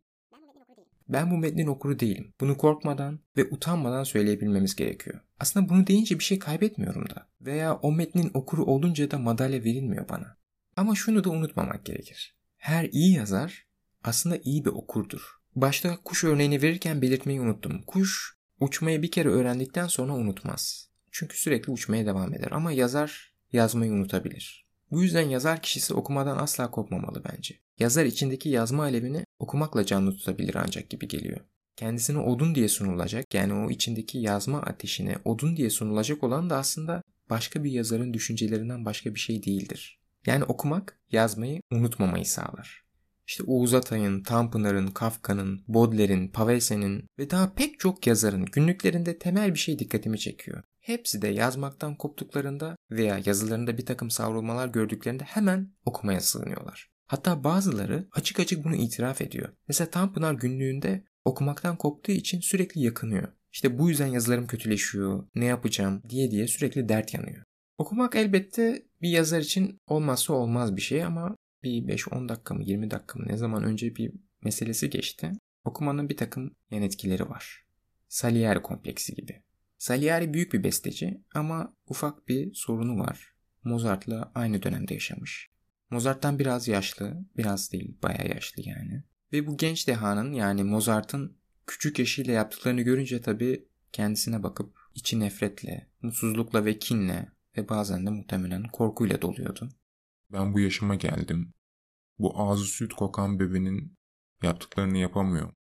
Ben 1.08 1.30
bu 1.30 1.38
metnin 1.38 1.66
okuru 1.66 1.98
değilim. 1.98 2.32
Bunu 2.40 2.56
korkmadan 2.56 3.20
ve 3.36 3.44
utanmadan 3.50 4.04
söyleyebilmemiz 4.04 4.76
gerekiyor. 4.76 5.20
Aslında 5.40 5.68
bunu 5.68 5.86
deyince 5.86 6.18
bir 6.18 6.24
şey 6.24 6.38
kaybetmiyorum 6.38 7.08
da. 7.10 7.26
Veya 7.40 7.74
o 7.74 7.92
metnin 7.92 8.30
okuru 8.34 8.64
olunca 8.64 9.10
da 9.10 9.18
madalya 9.18 9.64
verilmiyor 9.64 10.08
bana. 10.08 10.36
Ama 10.76 10.94
şunu 10.94 11.24
da 11.24 11.30
unutmamak 11.30 11.84
gerekir. 11.84 12.36
Her 12.56 12.84
iyi 12.84 13.14
yazar 13.14 13.66
aslında 14.04 14.38
iyi 14.44 14.64
bir 14.64 14.70
okurdur. 14.70 15.22
Başta 15.56 15.96
kuş 16.04 16.24
örneğini 16.24 16.62
verirken 16.62 17.02
belirtmeyi 17.02 17.40
unuttum. 17.40 17.82
Kuş 17.86 18.36
uçmayı 18.60 19.02
bir 19.02 19.10
kere 19.10 19.28
öğrendikten 19.28 19.86
sonra 19.86 20.12
unutmaz. 20.12 20.90
Çünkü 21.10 21.40
sürekli 21.40 21.72
uçmaya 21.72 22.06
devam 22.06 22.34
eder 22.34 22.50
ama 22.50 22.72
yazar 22.72 23.31
yazmayı 23.52 23.92
unutabilir. 23.92 24.66
Bu 24.90 25.02
yüzden 25.02 25.28
yazar 25.28 25.62
kişisi 25.62 25.94
okumadan 25.94 26.38
asla 26.38 26.70
kopmamalı 26.70 27.22
bence. 27.24 27.58
Yazar 27.78 28.04
içindeki 28.04 28.48
yazma 28.48 28.82
alevini 28.82 29.24
okumakla 29.38 29.86
canlı 29.86 30.16
tutabilir 30.16 30.54
ancak 30.54 30.90
gibi 30.90 31.08
geliyor. 31.08 31.40
Kendisine 31.76 32.18
odun 32.18 32.54
diye 32.54 32.68
sunulacak 32.68 33.34
yani 33.34 33.54
o 33.54 33.70
içindeki 33.70 34.18
yazma 34.18 34.62
ateşine 34.62 35.16
odun 35.24 35.56
diye 35.56 35.70
sunulacak 35.70 36.24
olan 36.24 36.50
da 36.50 36.56
aslında 36.56 37.02
başka 37.30 37.64
bir 37.64 37.70
yazarın 37.70 38.14
düşüncelerinden 38.14 38.84
başka 38.84 39.14
bir 39.14 39.20
şey 39.20 39.42
değildir. 39.42 39.98
Yani 40.26 40.44
okumak 40.44 41.00
yazmayı 41.12 41.62
unutmamayı 41.70 42.26
sağlar. 42.26 42.82
İşte 43.26 43.44
Oğuz 43.46 43.74
Atay'ın, 43.74 44.22
Tanpınar'ın, 44.22 44.86
Kafka'nın, 44.86 45.64
Baudelaire'in, 45.68 46.28
Pavelsen'in 46.28 47.04
ve 47.18 47.30
daha 47.30 47.54
pek 47.54 47.80
çok 47.80 48.06
yazarın 48.06 48.44
günlüklerinde 48.44 49.18
temel 49.18 49.54
bir 49.54 49.58
şey 49.58 49.78
dikkatimi 49.78 50.18
çekiyor. 50.18 50.62
Hepsi 50.82 51.22
de 51.22 51.28
yazmaktan 51.28 51.96
koptuklarında 51.96 52.76
veya 52.90 53.20
yazılarında 53.24 53.78
bir 53.78 53.86
takım 53.86 54.10
savrulmalar 54.10 54.68
gördüklerinde 54.68 55.24
hemen 55.24 55.72
okumaya 55.84 56.20
sığınıyorlar. 56.20 56.90
Hatta 57.06 57.44
bazıları 57.44 58.08
açık 58.12 58.40
açık 58.40 58.64
bunu 58.64 58.76
itiraf 58.76 59.20
ediyor. 59.20 59.48
Mesela 59.68 59.90
Tanpınar 59.90 60.34
günlüğünde 60.34 61.04
okumaktan 61.24 61.76
koptuğu 61.76 62.12
için 62.12 62.40
sürekli 62.40 62.80
yakınıyor. 62.80 63.28
İşte 63.52 63.78
bu 63.78 63.88
yüzden 63.88 64.06
yazılarım 64.06 64.46
kötüleşiyor, 64.46 65.26
ne 65.34 65.44
yapacağım 65.44 66.02
diye 66.08 66.30
diye 66.30 66.48
sürekli 66.48 66.88
dert 66.88 67.14
yanıyor. 67.14 67.44
Okumak 67.78 68.16
elbette 68.16 68.86
bir 69.02 69.08
yazar 69.08 69.40
için 69.40 69.80
olmazsa 69.86 70.32
olmaz 70.32 70.76
bir 70.76 70.82
şey 70.82 71.04
ama 71.04 71.36
bir 71.62 71.82
5-10 71.82 72.28
dakika 72.28 72.54
mı 72.54 72.62
20 72.64 72.90
dakika 72.90 73.18
mı 73.18 73.24
ne 73.28 73.36
zaman 73.36 73.64
önce 73.64 73.96
bir 73.96 74.12
meselesi 74.42 74.90
geçti. 74.90 75.32
Okumanın 75.64 76.08
bir 76.08 76.16
takım 76.16 76.54
yan 76.70 76.82
etkileri 76.82 77.30
var. 77.30 77.64
Salieri 78.08 78.62
kompleksi 78.62 79.14
gibi. 79.14 79.42
Salieri 79.82 80.34
büyük 80.34 80.52
bir 80.52 80.64
besteci 80.64 81.24
ama 81.34 81.76
ufak 81.86 82.28
bir 82.28 82.54
sorunu 82.54 82.98
var. 82.98 83.34
Mozart'la 83.64 84.32
aynı 84.34 84.62
dönemde 84.62 84.94
yaşamış. 84.94 85.50
Mozart'tan 85.90 86.38
biraz 86.38 86.68
yaşlı, 86.68 87.24
biraz 87.36 87.72
değil 87.72 87.98
bayağı 88.02 88.28
yaşlı 88.28 88.62
yani. 88.66 89.04
Ve 89.32 89.46
bu 89.46 89.56
genç 89.56 89.88
dehanın 89.88 90.32
yani 90.32 90.64
Mozart'ın 90.64 91.36
küçük 91.66 91.98
yaşıyla 91.98 92.32
yaptıklarını 92.32 92.82
görünce 92.82 93.20
tabii 93.20 93.68
kendisine 93.92 94.42
bakıp 94.42 94.78
içi 94.94 95.20
nefretle, 95.20 95.90
mutsuzlukla 96.02 96.64
ve 96.64 96.78
kinle 96.78 97.32
ve 97.56 97.68
bazen 97.68 98.06
de 98.06 98.10
muhtemelen 98.10 98.62
korkuyla 98.62 99.22
doluyordu. 99.22 99.68
Ben 100.32 100.54
bu 100.54 100.60
yaşıma 100.60 100.94
geldim. 100.94 101.54
Bu 102.18 102.40
ağzı 102.40 102.64
süt 102.64 102.92
kokan 102.92 103.40
bebenin 103.40 103.96
yaptıklarını 104.42 104.98
yapamıyorum. 104.98 105.54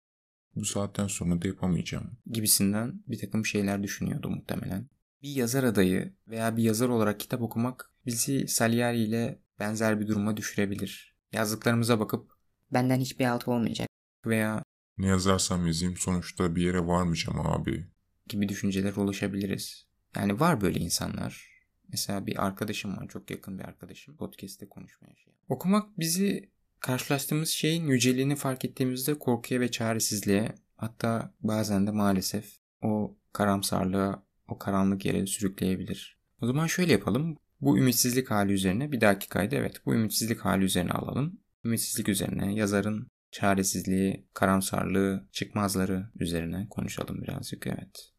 Bu 0.56 0.64
saatten 0.64 1.06
sonra 1.06 1.42
da 1.42 1.48
yapamayacağım. 1.48 2.10
Gibisinden 2.26 3.02
bir 3.08 3.18
takım 3.18 3.46
şeyler 3.46 3.82
düşünüyordu 3.82 4.30
muhtemelen. 4.30 4.88
Bir 5.22 5.30
yazar 5.30 5.64
adayı 5.64 6.14
veya 6.28 6.56
bir 6.56 6.62
yazar 6.62 6.88
olarak 6.88 7.20
kitap 7.20 7.42
okumak 7.42 7.92
bizi 8.06 8.48
Salieri 8.48 8.98
ile 8.98 9.38
benzer 9.58 10.00
bir 10.00 10.08
duruma 10.08 10.36
düşürebilir. 10.36 11.14
Yazdıklarımıza 11.32 12.00
bakıp 12.00 12.40
Benden 12.72 13.00
hiçbir 13.00 13.24
alt 13.24 13.48
olmayacak. 13.48 13.88
veya 14.26 14.62
Ne 14.98 15.06
yazarsam 15.06 15.66
yazayım 15.66 15.96
sonuçta 15.96 16.56
bir 16.56 16.62
yere 16.62 16.86
varmayacağım 16.86 17.40
abi. 17.40 17.86
gibi 18.28 18.48
düşünceler 18.48 18.96
ulaşabiliriz. 18.96 19.86
Yani 20.16 20.40
var 20.40 20.60
böyle 20.60 20.80
insanlar. 20.80 21.50
Mesela 21.88 22.26
bir 22.26 22.46
arkadaşım 22.46 22.96
var, 22.96 23.08
çok 23.08 23.30
yakın 23.30 23.58
bir 23.58 23.64
arkadaşım. 23.64 24.16
Podcast'te 24.16 24.68
konuşmaya 24.68 25.16
şey. 25.16 25.32
Okumak 25.48 25.98
bizi 25.98 26.50
karşılaştığımız 26.80 27.48
şeyin 27.48 27.86
yüceliğini 27.86 28.36
fark 28.36 28.64
ettiğimizde 28.64 29.18
korkuya 29.18 29.60
ve 29.60 29.70
çaresizliğe 29.70 30.54
hatta 30.76 31.34
bazen 31.40 31.86
de 31.86 31.90
maalesef 31.90 32.56
o 32.82 33.16
karamsarlığa, 33.32 34.22
o 34.48 34.58
karanlık 34.58 35.04
yere 35.04 35.26
sürükleyebilir. 35.26 36.18
O 36.40 36.46
zaman 36.46 36.66
şöyle 36.66 36.92
yapalım. 36.92 37.36
Bu 37.60 37.78
ümitsizlik 37.78 38.30
hali 38.30 38.52
üzerine 38.52 38.92
bir 38.92 39.00
dahaki 39.00 39.28
kaydı 39.28 39.54
evet 39.54 39.86
bu 39.86 39.94
ümitsizlik 39.94 40.40
hali 40.40 40.64
üzerine 40.64 40.92
alalım. 40.92 41.40
Ümitsizlik 41.64 42.08
üzerine 42.08 42.54
yazarın 42.54 43.08
çaresizliği, 43.30 44.26
karamsarlığı, 44.34 45.28
çıkmazları 45.32 46.10
üzerine 46.20 46.66
konuşalım 46.70 47.22
birazcık 47.22 47.66
evet. 47.66 48.12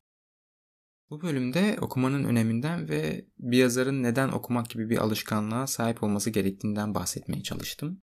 Bu 1.10 1.22
bölümde 1.22 1.78
okumanın 1.82 2.24
öneminden 2.24 2.90
ve 2.90 3.26
bir 3.40 3.58
yazarın 3.58 4.04
neden 4.04 4.30
okumak 4.30 4.70
gibi 4.70 4.90
bir 4.90 4.98
alışkanlığa 4.98 5.68
sahip 5.68 6.04
olması 6.04 6.30
gerektiğinden 6.30 6.96
bahsetmeye 6.96 7.44
çalıştım. 7.44 8.02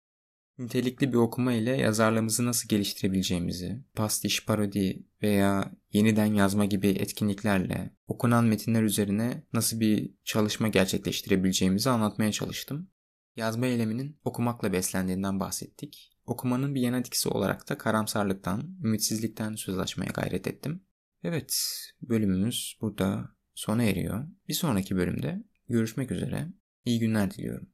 Nitelikli 0.57 1.13
bir 1.13 1.17
okuma 1.17 1.53
ile 1.53 1.77
yazarlığımızı 1.77 2.45
nasıl 2.45 2.69
geliştirebileceğimizi, 2.69 3.83
pastiş, 3.93 4.45
parodi 4.45 5.07
veya 5.21 5.71
yeniden 5.93 6.25
yazma 6.25 6.65
gibi 6.65 6.87
etkinliklerle 6.87 7.95
okunan 8.07 8.45
metinler 8.45 8.83
üzerine 8.83 9.43
nasıl 9.53 9.79
bir 9.79 10.13
çalışma 10.23 10.67
gerçekleştirebileceğimizi 10.67 11.89
anlatmaya 11.89 12.31
çalıştım. 12.31 12.89
Yazma 13.35 13.65
eyleminin 13.65 14.19
okumakla 14.23 14.73
beslendiğinden 14.73 15.39
bahsettik. 15.39 16.11
Okumanın 16.25 16.75
bir 16.75 16.81
yan 16.81 16.93
etkisi 16.93 17.29
olarak 17.29 17.69
da 17.69 17.77
karamsarlıktan, 17.77 18.77
ümitsizlikten 18.83 19.55
söz 19.55 19.79
açmaya 19.79 20.11
gayret 20.13 20.47
ettim. 20.47 20.83
Evet, 21.23 21.77
bölümümüz 22.01 22.77
burada 22.81 23.29
sona 23.53 23.83
eriyor. 23.83 24.27
Bir 24.47 24.53
sonraki 24.53 24.95
bölümde 24.95 25.43
görüşmek 25.69 26.11
üzere. 26.11 26.47
İyi 26.85 26.99
günler 26.99 27.31
diliyorum. 27.31 27.69